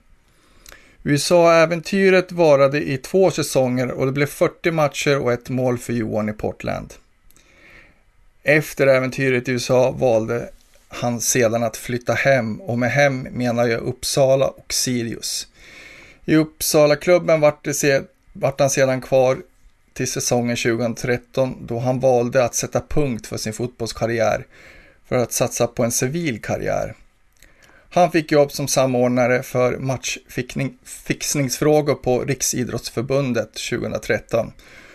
[1.03, 6.29] USA-äventyret varade i två säsonger och det blev 40 matcher och ett mål för Johan
[6.29, 6.95] i Portland.
[8.45, 10.49] Efter äventyret i USA valde
[10.88, 15.49] han sedan att flytta hem och med hem menar jag Uppsala och Sirius.
[16.24, 18.01] I Uppsala-klubben vart, se,
[18.32, 19.38] vart han sedan kvar
[19.93, 24.47] till säsongen 2013 då han valde att sätta punkt för sin fotbollskarriär
[25.09, 26.95] för att satsa på en civil karriär.
[27.90, 34.53] Han fick jobb som samordnare för matchfixningsfrågor på Riksidrottsförbundet 2013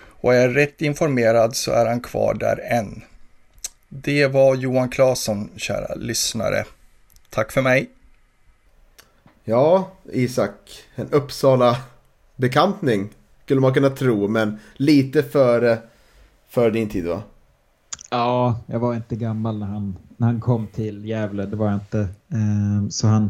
[0.08, 3.04] och är rätt informerad så är han kvar där än.
[3.90, 6.66] Det var Johan Claesson, kära lyssnare.
[7.30, 7.90] Tack för mig.
[9.44, 10.84] Ja, Isak.
[10.96, 13.10] En Uppsala-bekantning
[13.46, 15.78] skulle man kunna tro, men lite före
[16.50, 17.22] för din tid va?
[18.12, 21.46] Ja, jag var inte gammal när han, när han kom till Gävle.
[21.46, 22.00] Det var jag inte.
[22.32, 23.30] Eh, så han,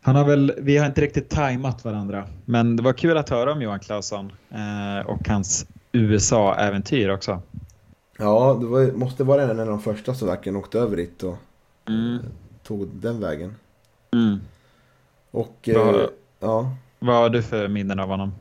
[0.00, 2.24] han har väl, vi har inte riktigt tajmat varandra.
[2.44, 7.42] Men det var kul att höra om Johan Claesson eh, och hans USA-äventyr också.
[8.18, 11.36] Ja, det var, måste vara en av de första som verkligen åkte över dit och
[11.88, 12.18] Mm.
[12.62, 13.54] tog den vägen.
[14.12, 14.40] Mm.
[15.30, 16.06] Och Vad- eh,
[16.40, 18.32] ja, Vad har du för minnen av honom?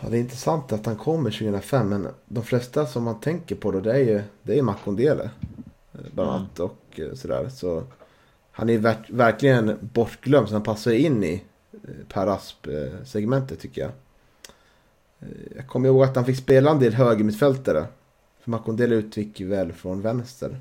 [0.00, 3.70] ja, det är intressant att han kommer 2005 men de flesta som man tänker på
[3.72, 5.30] då det är ju det är Makondele.
[5.92, 6.40] eh, Bland Mm.
[6.42, 7.48] annat och eh, sådär.
[7.48, 7.82] Så
[8.50, 11.78] han är ver- verkligen bortglömd så han passar in i eh,
[12.08, 13.90] Per Asp-segmentet tycker jag.
[15.56, 17.86] Jag kommer ihåg att han fick spela en del högermittfältare.
[18.40, 20.60] För Makondele utgick ju väl från vänster.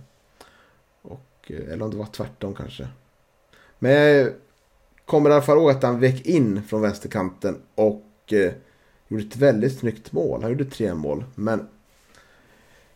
[1.01, 2.87] Och, eh, eller om det var tvärtom kanske.
[3.79, 4.33] Men jag
[5.05, 8.53] kommer i alla fall ihåg att han vek in från vänsterkanten och eh,
[9.07, 10.41] gjorde ett väldigt snyggt mål.
[10.41, 11.23] Han gjorde tre mål.
[11.35, 11.67] Men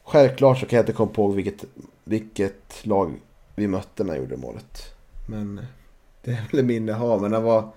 [0.03, 1.65] självklart så kan jag inte komma på vilket,
[2.03, 3.13] vilket lag
[3.55, 4.95] vi mötte när han gjorde målet.
[5.27, 5.65] Men eh,
[6.21, 7.19] det är väl minne jag har.
[7.19, 7.69] Men han var,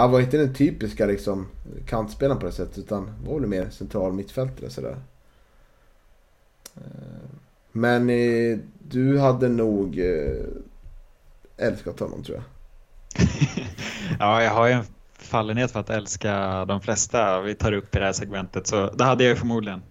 [0.00, 1.46] han var inte den typiska liksom,
[1.86, 2.78] kantspelaren på det sättet.
[2.78, 4.96] Utan var väl mer central mittfältare sådär.
[6.76, 6.82] Eh,
[7.72, 10.44] Men eh, du hade nog eh,
[11.56, 12.44] älskat honom tror jag.
[14.18, 14.84] ja, jag har ju en
[15.18, 18.66] fallenhet för att älska de flesta vi tar upp i det här segmentet.
[18.66, 19.82] Så det hade jag ju förmodligen.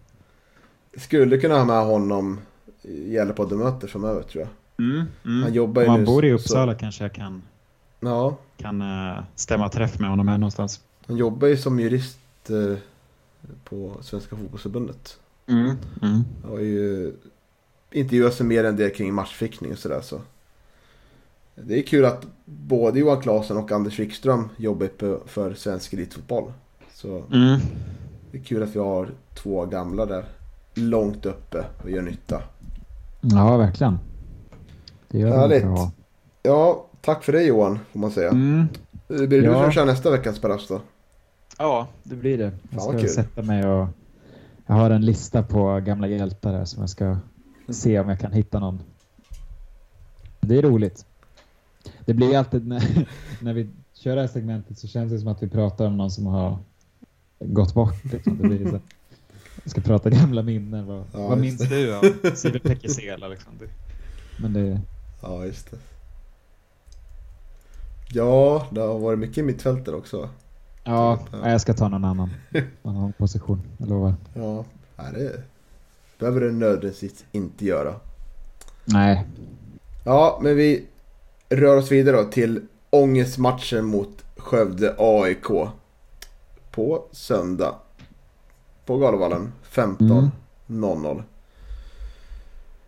[0.98, 2.40] Skulle kunna ha med honom
[2.82, 4.50] i Gävlepodden möter framöver tror jag.
[4.86, 5.44] Mm, mm.
[5.44, 7.42] Han jobbar ju Om man nu bor i så- Uppsala kanske jag kan,
[8.00, 10.82] Ja, kan eh, stämma träff med honom här någonstans.
[11.08, 12.20] han jobbar ju som jurist
[12.50, 12.78] eh,
[13.64, 15.18] på Svenska Fotbollförbundet.
[15.48, 15.66] Mm.
[16.02, 16.24] Mm.
[16.44, 17.14] Han har ju
[17.92, 20.20] intervjuat sig mer än det kring matchfickning och sådär så.
[21.56, 26.54] Det är kul att både Johan Claesson och Anders Wikström jobbar för svensk elitfotboll.
[26.94, 27.60] Så Mm.
[28.32, 30.26] det är kul att vi har två gamla där
[30.74, 32.42] långt uppe och gör nytta.
[33.22, 34.00] Ja, verkligen.
[35.08, 35.64] Det gör Härligt.
[35.64, 35.92] bra.
[36.44, 38.30] Ja, tack för det Johan får man säga.
[38.30, 38.68] Mm.
[39.08, 39.64] Blir det du Ja.
[39.64, 40.82] som kör nästa veckans Paras då?
[41.58, 42.52] Ja, det blir det.
[42.72, 43.10] Jag ska kul.
[43.10, 43.88] sätta mig och
[44.68, 47.18] Jag har en lista på gamla hjältar här som jag ska
[47.70, 48.80] se om jag kan hitta någon.
[50.42, 51.06] Det är roligt.
[52.06, 53.08] Det blir alltid när,
[53.42, 56.12] när vi kör det här segmentet så känns det som att vi pratar om någon
[56.12, 56.58] som har
[57.40, 58.04] gått bort.
[58.14, 58.38] Liksom.
[58.38, 58.80] Det blir så.
[59.64, 60.86] Jag ska prata gamla minnen.
[60.86, 61.76] Vad, Ja, vad minns det.
[61.76, 62.02] du av
[62.36, 63.28] Siewert Pekesela?
[63.28, 63.54] Liksom?
[63.60, 63.70] Det-
[64.42, 64.82] Men det,
[65.22, 65.78] Ja, just det.
[68.14, 70.30] Ja, det har varit mycket mittfältare också.
[70.84, 72.30] ja, jag ska ta någon annan,
[72.84, 73.62] annan position.
[73.78, 74.14] Jag lovar.
[74.34, 74.66] Ja,
[75.14, 75.42] det
[76.20, 77.96] behöver du nödvändigtvis inte göra.
[78.86, 79.28] Nej,
[80.04, 80.86] Ja, men vi
[81.50, 85.46] rör oss vidare då till ångestmatchen mot Skövde AIK.
[86.72, 87.76] På söndag.
[88.86, 91.24] På Galovallen 15.00.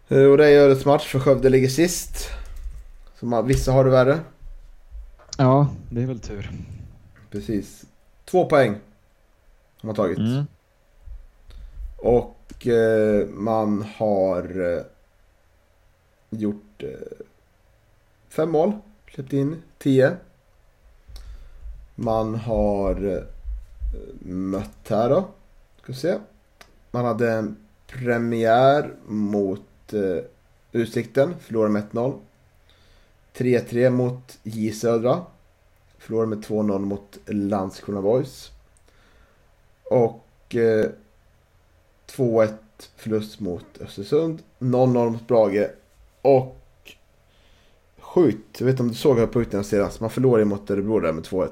[0.10, 2.30] Eh, Och det är årets match för Skövde ligger sist.
[3.20, 4.20] Så man, vissa har det värre.
[5.42, 6.52] Ja, det är väl tur.
[7.30, 7.86] Precis.
[8.26, 8.72] Två poäng
[9.82, 10.18] har man tagit.
[10.18, 10.46] Mm.
[11.98, 14.84] Och eh, man har eh,
[16.30, 16.90] gjort eh,
[18.30, 18.72] fem mål.
[19.14, 20.18] Släppt in tio.
[21.96, 23.24] Man har eh,
[24.26, 25.28] mött här då.
[25.84, 26.18] Ska se.
[26.92, 30.24] Man hade en premiär mot eh,
[30.72, 31.36] Utsikten.
[31.40, 32.20] Förlorade med 1-0.
[33.34, 35.26] 3-3 mot J Södra.
[36.02, 38.52] Förlorade med 2-0 mot Landskrona Boys.
[39.84, 40.90] Och eh,
[42.08, 42.54] 2-1
[42.96, 44.42] förlust mot Östersund.
[44.60, 45.70] 0-0 mot Brage.
[46.22, 46.58] Och
[48.00, 50.00] sjukt, jag vet inte om du såg här punkten senast.
[50.00, 51.50] Man förlorade mot Örebro där med 2-1.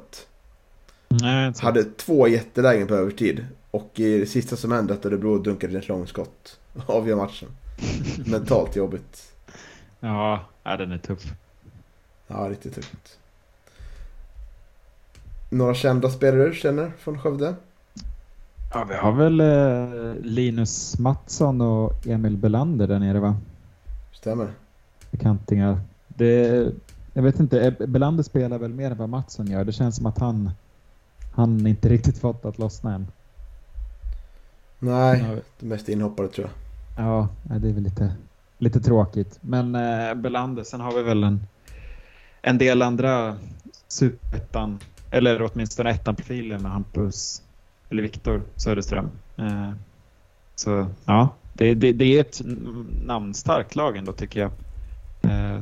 [1.07, 3.45] Nej, Hade två jättelägen på övertid.
[3.71, 6.59] Och i det sista som hände att Örebro dunkade ett långskott.
[6.85, 7.49] Avgör matchen.
[8.25, 9.33] Mentalt jobbigt.
[9.99, 11.23] Ja, den är tuff.
[12.27, 13.19] Ja, riktigt tufft.
[15.49, 17.55] Några kända spelare du känner från Skövde?
[18.73, 23.35] Ja, vi har väl eh, Linus Mattsson och Emil Belander där nere va?
[24.13, 24.47] Stämmer.
[25.11, 25.79] Bekantingar.
[26.07, 26.65] Det,
[27.13, 29.63] jag vet inte, Belander spelar väl mer än vad Mattsson gör.
[29.63, 30.51] Det känns som att han,
[31.33, 33.07] han inte riktigt fått att lossna än.
[34.79, 37.05] Nej, det mest inhoppare tror jag.
[37.05, 38.15] Ja, det är väl lite,
[38.57, 39.39] lite tråkigt.
[39.41, 41.39] Men eh, Belander, sen har vi väl en,
[42.41, 43.37] en del andra
[43.87, 44.79] superettan,
[45.11, 47.41] eller åtminstone ettan profilen, med Hampus,
[47.89, 49.09] eller Viktor Söderström.
[49.37, 49.71] Eh,
[50.55, 52.41] så ja, det, det, det är ett
[53.05, 54.51] namnstarkt lag ändå tycker jag.
[55.21, 55.61] Eh,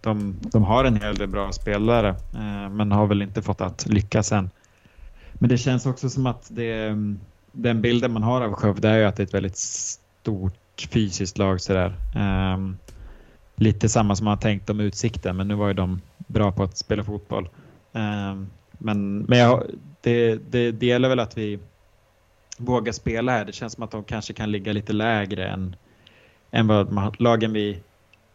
[0.00, 3.86] de, de har en hel del bra spelare, eh, men har väl inte fått att
[3.86, 4.50] lyckas än.
[5.32, 6.96] Men det känns också som att det,
[7.52, 11.38] den bilden man har av Skövde är ju att det är ett väldigt stort fysiskt
[11.38, 11.94] lag sådär.
[12.14, 12.58] Eh,
[13.56, 16.62] lite samma som man har tänkt om Utsikten, men nu var ju de bra på
[16.62, 17.48] att spela fotboll.
[17.92, 18.50] Ehm,
[18.82, 19.64] men men jag,
[20.00, 21.58] det, det, det gäller väl att vi
[22.56, 23.44] vågar spela här.
[23.44, 25.76] Det känns som att de kanske kan ligga lite lägre än,
[26.50, 27.82] än vad man, lagen vi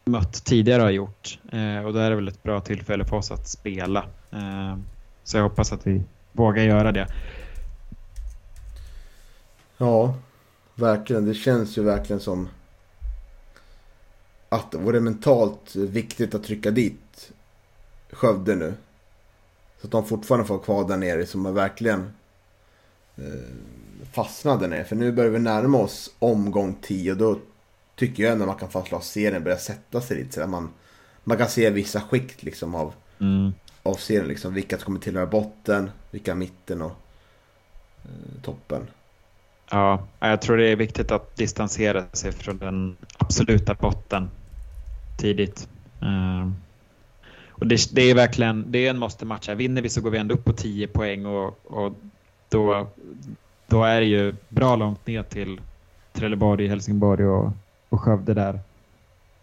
[0.05, 1.39] mött tidigare har gjort.
[1.51, 4.05] Eh, och då är det väl ett bra tillfälle för oss att spela.
[4.31, 4.83] Ehm,
[5.23, 7.07] så jag hoppas att vi vågar göra det.
[9.77, 10.15] Ja,
[10.75, 11.25] verkligen.
[11.25, 12.49] Det känns ju verkligen som
[14.49, 17.31] att det vore mentalt viktigt att trycka dit
[18.11, 18.73] Skövde nu.
[19.85, 22.13] Så att de fortfarande får kvar där nere som är verkligen
[23.17, 23.23] eh,
[24.13, 24.83] fastnade där nere.
[24.83, 27.39] För nu börjar vi närma oss omgång 10 och då
[27.95, 30.33] tycker jag ändå man kan fastslå att serien börjar sätta sig lite.
[30.33, 30.69] Så att man,
[31.23, 32.93] man kan se vissa skikt liksom av,
[33.83, 34.27] av serien.
[34.27, 36.93] Liksom, vilka som kommer tillhöra botten, vilka mitten och
[38.03, 38.87] eh, toppen.
[39.71, 44.29] Ja, jag tror det är viktigt att distansera sig från den absoluta botten
[45.17, 45.69] tidigt.
[46.01, 46.55] Ehm,
[47.59, 49.47] och det, det är verkligen det är en måste-match.
[49.47, 49.55] här.
[49.55, 51.93] Vinner vi så går vi ändå upp på 10 poäng och, och
[52.49, 52.87] då,
[53.67, 55.61] då är det ju bra långt ner till
[56.13, 57.51] Trelleborg, Helsingborg och,
[57.89, 58.59] och Skövde där.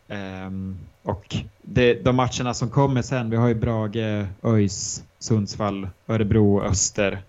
[0.09, 6.63] Ehm, och det, de matcherna som kommer sen, vi har ju Brage, ÖIS, Sundsvall, Örebro,
[6.63, 7.23] Öster.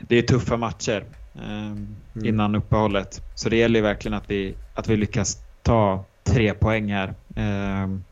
[0.00, 1.04] Det är tuffa matcher
[1.42, 2.26] ehm, Mm.
[2.28, 3.20] innan uppehållet.
[3.34, 7.14] Så det gäller ju verkligen att vi, att vi lyckas ta tre poäng här.
[7.36, 8.04] Ehm,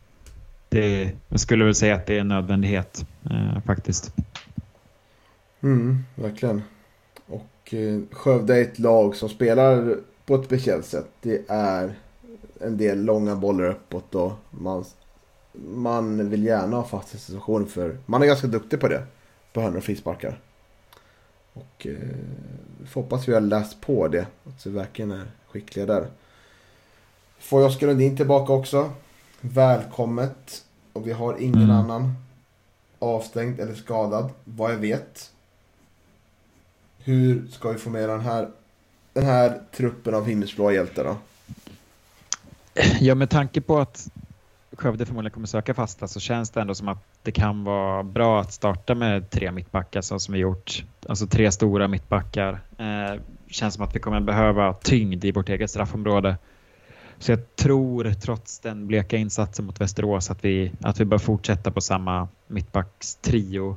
[0.71, 4.15] det, jag skulle väl säga att det är en nödvändighet eh, faktiskt.
[5.61, 6.63] Mm, verkligen.
[7.27, 9.97] Och eh, Skövde är ett lag som spelar
[10.27, 11.09] på ett speciellt sätt.
[11.21, 11.95] Det är
[12.61, 14.85] en del långa bollar uppåt och man,
[15.53, 19.03] man vill gärna ha fasta situationer för man är ganska duktig på det.
[19.53, 20.39] På hörnor och frisparkar.
[21.53, 21.95] Och eh,
[22.81, 24.27] vi får hoppas vi har läst på det.
[24.45, 26.07] Att vi verkligen är skickliga där.
[27.39, 28.91] Får Oskar Lundin tillbaka också.
[29.41, 30.65] Välkommet.
[30.93, 31.71] Och vi har ingen Mm.
[31.71, 32.15] annan
[32.99, 35.31] avstängd eller skadad vad jag vet.
[36.99, 38.49] Hur ska vi få med den här
[39.13, 41.17] den här truppen av himmelsblåa hjältar då?
[43.01, 44.09] Ja, med tanke på att
[44.77, 48.41] Skövde förmodligen kommer söka fasta så känns det ändå som att det kan vara bra
[48.41, 50.85] att starta med tre mittbackar så som vi gjort.
[51.09, 52.61] Alltså tre stora mittbackar.
[52.79, 56.37] Eh, känns som att vi kommer behöva tyngd i vårt eget straffområde.
[57.21, 61.71] Så jag tror trots den bleka insatsen mot Västerås att vi, att vi bör fortsätta
[61.71, 63.77] på samma mittbackstrio.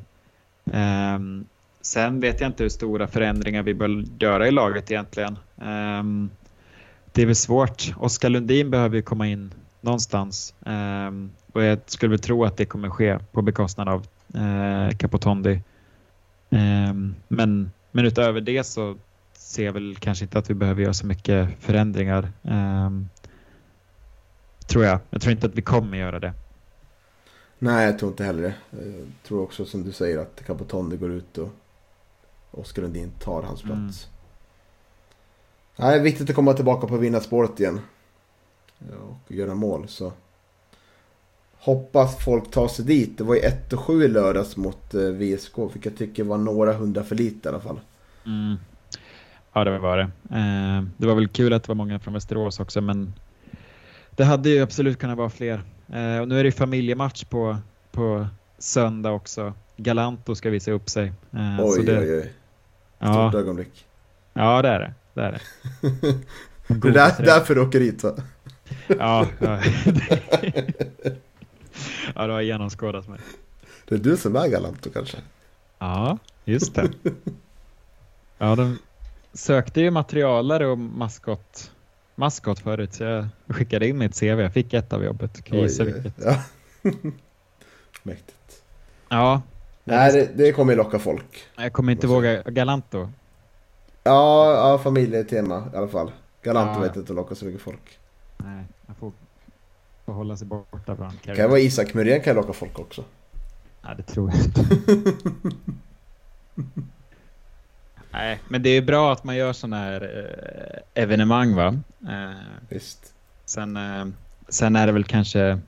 [0.63, 1.45] Um,
[1.81, 5.37] sen vet jag inte hur stora förändringar vi bör göra i laget egentligen.
[5.55, 6.29] Um,
[7.11, 7.93] det är väl svårt.
[7.97, 10.53] Oskar Lundin behöver ju komma in någonstans.
[10.59, 14.97] Um, och jag skulle väl tro att det kommer ske på bekostnad av eh, uh,
[14.97, 15.61] Capotondi.
[16.49, 18.95] Um, men, men utöver det så
[19.33, 22.31] ser jag väl kanske inte att vi behöver göra så mycket förändringar.
[22.41, 23.09] Um,
[24.73, 24.99] tror jag.
[25.09, 26.33] Jag tror inte att vi kommer göra det.
[27.59, 28.55] Nej, jag tror inte heller det.
[28.69, 31.49] Jag tror också som du säger att Capotondi går ut och
[32.51, 33.73] Oskar Lundin tar hans plats.
[33.75, 33.91] Mm.
[35.75, 37.79] Nej, det är viktigt att komma tillbaka på vinnarspåret igen
[38.79, 39.87] och göra mål.
[39.87, 40.11] Så
[41.57, 43.17] hoppas folk tar sig dit.
[43.17, 45.55] Det var ju 1 och 7 i lördags mot eh, VSK.
[45.73, 47.79] Fick jag tycka var några hundra för lite i alla fall.
[48.25, 48.55] Mm.
[49.53, 50.03] Ja, det var det.
[50.03, 53.13] Eh, det var väl kul att det var många från Västerås också, men
[54.15, 55.61] det hade ju absolut kunnat vara fler.
[55.93, 57.57] Eh, och nu är det familjematch på,
[57.91, 59.53] på söndag också.
[59.77, 61.13] Galanto ska visa upp sig.
[61.31, 62.33] Eh, oj, det, oj, oj.
[62.97, 63.85] Stort ja, ögonblick.
[64.33, 64.93] Ja, det är det.
[65.13, 65.41] Det är det.
[66.67, 68.15] det är där, därför du åker hit va?
[68.87, 69.59] Ja, ja.
[72.15, 73.19] ja, du har genomskådat mig.
[73.87, 75.17] Det är du som är Galanto kanske?
[75.79, 76.89] Ja, just det.
[78.37, 78.77] Ja, de
[79.33, 81.71] sökte ju materialare och maskot,
[82.15, 84.25] maskot förut, så jag skickade in mitt CV.
[84.25, 85.43] Jag fick ett av jobbet.
[85.43, 86.13] Kan gissa vilket.
[86.17, 86.43] Ja.
[88.03, 88.63] Mäktigt.
[89.09, 89.41] Ja.
[89.83, 91.43] Nej, det, det kommer locka folk.
[91.55, 93.09] Jag kommer inte våga Galanto.
[94.03, 96.11] Ja, ja familjetema i alla fall.
[96.43, 96.79] Galanto ja.
[96.87, 97.99] vet inte locka så mycket folk.
[98.37, 99.11] Nej, man får,
[100.05, 103.03] får hålla sig borta från Kan det vara Isak Muren kan locka folk också?
[103.81, 104.65] Nej, det tror jag inte.
[108.13, 110.01] Nej, men det är bra att man gör sådana här
[110.95, 111.79] eh, evenemang va?
[112.09, 112.31] Eh,
[112.69, 113.13] Visst.
[113.45, 114.05] Sen, eh,
[114.49, 115.59] sen är det väl kanske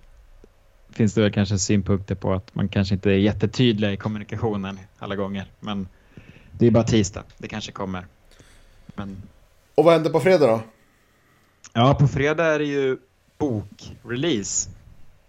[0.90, 5.16] finns det väl kanske synpunkter på att man kanske inte är jättetydlig i kommunikationen alla
[5.16, 5.46] gånger.
[5.60, 5.88] Men
[6.52, 8.06] det är bara tisdag, det kanske kommer.
[8.96, 9.18] Men...
[9.76, 10.62] Och vad händer på fredag då?
[11.74, 12.98] Ja, på fredag är det ju
[13.38, 14.70] bokrelease.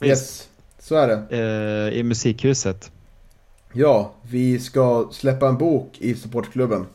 [0.01, 0.49] Yes,
[0.79, 1.37] så är det.
[1.39, 2.93] Eh, I Musikhuset.
[3.73, 6.87] Ja, vi ska släppa en bok i supportklubben.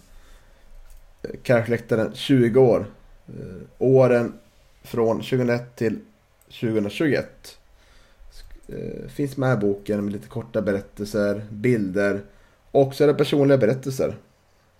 [1.43, 2.86] Karakläktaren 20 år.
[3.28, 4.34] Eh, åren
[4.84, 5.99] från 2001 till
[6.45, 7.57] 2021.
[8.67, 12.22] Eh, finns med i boken med lite korta berättelser, bilder
[12.72, 14.17] och så är det personliga berättelser.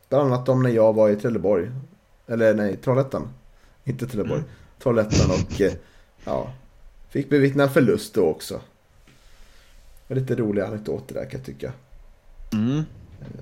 [0.10, 1.72] Bland annat om när jag var i Trelleborg.
[2.28, 3.30] Eller nej, Trollhättan.
[3.84, 4.40] Inte Trelleborg.
[4.40, 4.50] Mm.
[4.80, 5.74] Trollhättan och eh,
[6.26, 6.54] ja,
[7.10, 8.62] fick bevittna en förlust då också.
[10.08, 11.74] Lite roliga anekdoter där kan jag tycka.
[12.54, 12.84] Mm.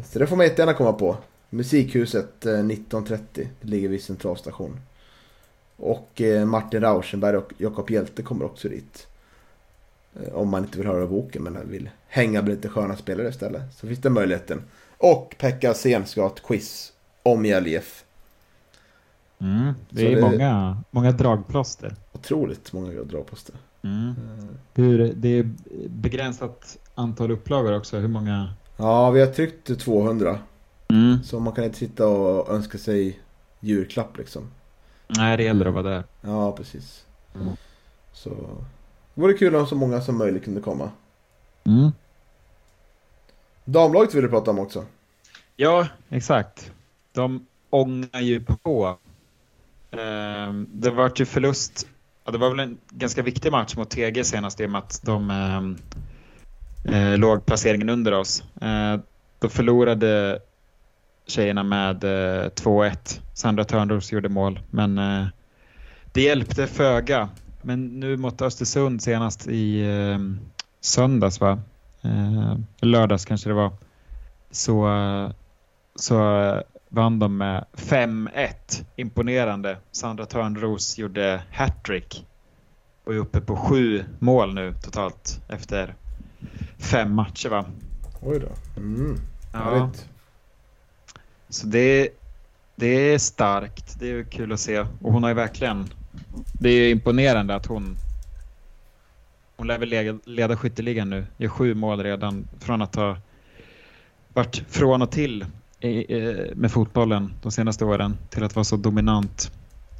[0.04, 1.18] Så det får man jättegärna komma på.
[1.50, 4.80] Musikhuset 1930 eh, ligger vid centralstation.
[5.78, 9.08] Och Martin Rauschenberg och Jakob Hjälte kommer också dit.
[10.34, 13.62] Om man inte vill höra boken men vill hänga med lite sköna spelare istället.
[13.74, 14.62] Så finns det möjligheten.
[14.98, 16.94] Och Pekka Sen ska ha ett quiz
[17.24, 18.04] om IF.
[19.42, 21.96] Mm, det så är det många, många dragplåster.
[22.12, 23.56] Otroligt många dragplåster.
[23.82, 24.14] Mm.
[24.74, 25.50] Hur, det är
[25.90, 27.98] begränsat antal upplagor också.
[27.98, 28.54] Hur många?
[28.78, 30.40] Ja, vi har tryckt 200.
[30.94, 31.24] Mm.
[31.24, 33.20] Så man kan inte sitta och önska sig
[33.60, 34.52] julklapp liksom.
[35.08, 36.04] Nej, det gäller att vara där.
[36.22, 37.06] Ja, precis.
[37.36, 37.54] Mm.
[38.14, 38.30] Så
[39.14, 40.92] det vore kul om så många som möjligt kunde komma.
[41.64, 41.92] Mm.
[43.66, 44.86] Damlaget vill du prata om också.
[45.56, 46.72] Ja, exakt.
[47.14, 48.98] De ångar ju på
[49.92, 51.88] Ehm, det var ju förlust.
[52.26, 55.02] Ja, det var väl en ganska viktig match mot TG senast i och med att
[55.04, 55.78] de ehm,
[56.86, 58.44] eh, låg placeringen under oss.
[58.62, 59.00] Eh,
[59.40, 60.40] då förlorade
[61.30, 63.22] tjejerna med eh, 2-1.
[63.34, 65.26] Sandra Törnros gjorde mål, men eh,
[66.12, 67.30] det hjälpte föga.
[67.62, 70.20] Men nu mot Östersund senast i eh,
[70.82, 71.60] söndags, va?
[72.02, 73.72] Eh, lördags kanske det var,
[74.52, 74.90] så,
[75.96, 76.18] så
[76.90, 78.50] vann de med 5-1.
[78.96, 79.78] Imponerande.
[79.92, 82.26] Sandra Törnros gjorde hattrick
[83.04, 85.96] och är uppe på sju mål nu totalt efter
[86.78, 87.66] fem matcher va?
[88.22, 88.82] Oj då.
[88.82, 89.18] Mm.
[89.54, 89.90] Ja.
[91.50, 92.10] Så det,
[92.76, 93.96] det är starkt.
[94.00, 94.80] Det är kul att se.
[94.80, 95.90] Och hon har ju verkligen...
[96.54, 97.98] Det är imponerande att hon...
[99.58, 101.26] Hon lär väl leda skytteligan nu.
[101.38, 103.18] Gör sju mål redan från att ha
[104.34, 105.46] varit från och till
[106.56, 109.52] med fotbollen de senaste åren till att vara så dominant.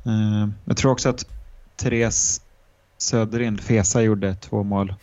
[0.06, 1.26] Eh, jag tror också att
[1.76, 2.42] Therese
[2.98, 4.94] Söderind, Fesa, gjorde två mål.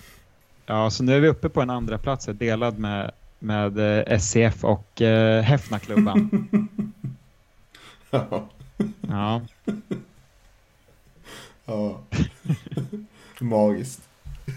[0.66, 3.10] Ja, så nu är vi uppe på en andra plats delad med,
[3.46, 6.48] med eh, SCF och eh, Häfnaklubban.
[8.10, 8.48] Ja.
[9.08, 9.42] Ja,
[11.64, 12.00] ja.
[13.40, 14.08] Magiskt.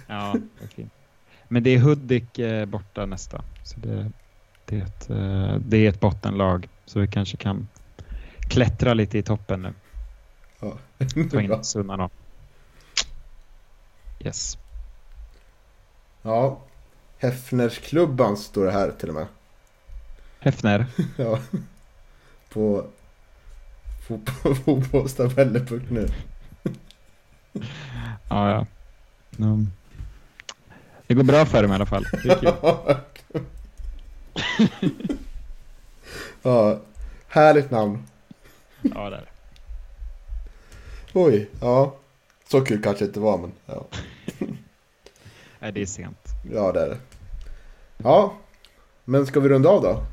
[0.07, 0.89] ja, verkligen.
[1.47, 3.43] Men det är Hudik eh, borta nästa.
[3.63, 4.11] Så det,
[4.65, 5.07] det, är ett,
[5.69, 6.69] det är ett bottenlag.
[6.85, 7.67] Så vi kanske kan
[8.49, 9.73] klättra lite i toppen nu.
[10.59, 10.77] Ja.
[11.31, 11.63] Ta in Bra.
[11.63, 12.09] Sunna då.
[14.19, 14.57] Yes.
[16.21, 16.59] ja.
[17.19, 19.27] Häfnersklubban står det här till och med.
[20.39, 20.85] Häfner.
[21.17, 21.39] Ja.
[22.49, 22.85] På
[24.07, 26.07] fotboll- fotbollstabeller.nu.
[28.29, 28.65] Ja, ja.
[29.45, 29.67] Mm.
[31.07, 32.03] Det går bra för dem i alla fall.
[32.23, 32.53] Det är kul.
[36.41, 36.79] ja.
[37.27, 38.03] Härligt namn.
[38.81, 39.27] Ja, det är det.
[41.13, 41.95] Oj, ja.
[42.47, 43.85] Så kul kanske inte var men ja.
[45.59, 46.27] Nej, det är sent.
[46.51, 46.97] Ja det är det.
[48.03, 48.33] Ja.
[49.05, 50.03] Men ska vi runda av då?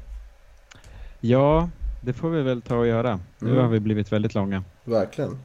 [1.21, 1.69] Ja,
[2.01, 3.21] det får vi väl ta och göra.
[3.39, 3.63] Nu Mm.
[3.63, 4.65] har vi blivit väldigt långa.
[4.85, 5.39] Verkligen.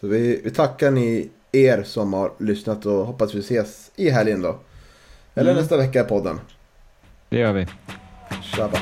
[0.00, 4.42] Så vi, vi tackar ni er som har lyssnat och hoppas vi ses i helgen
[4.42, 4.56] då.
[5.34, 5.62] Eller Mm.
[5.62, 6.40] nästa vecka i podden.
[7.28, 7.66] Det gör vi.
[8.58, 8.78] Jävla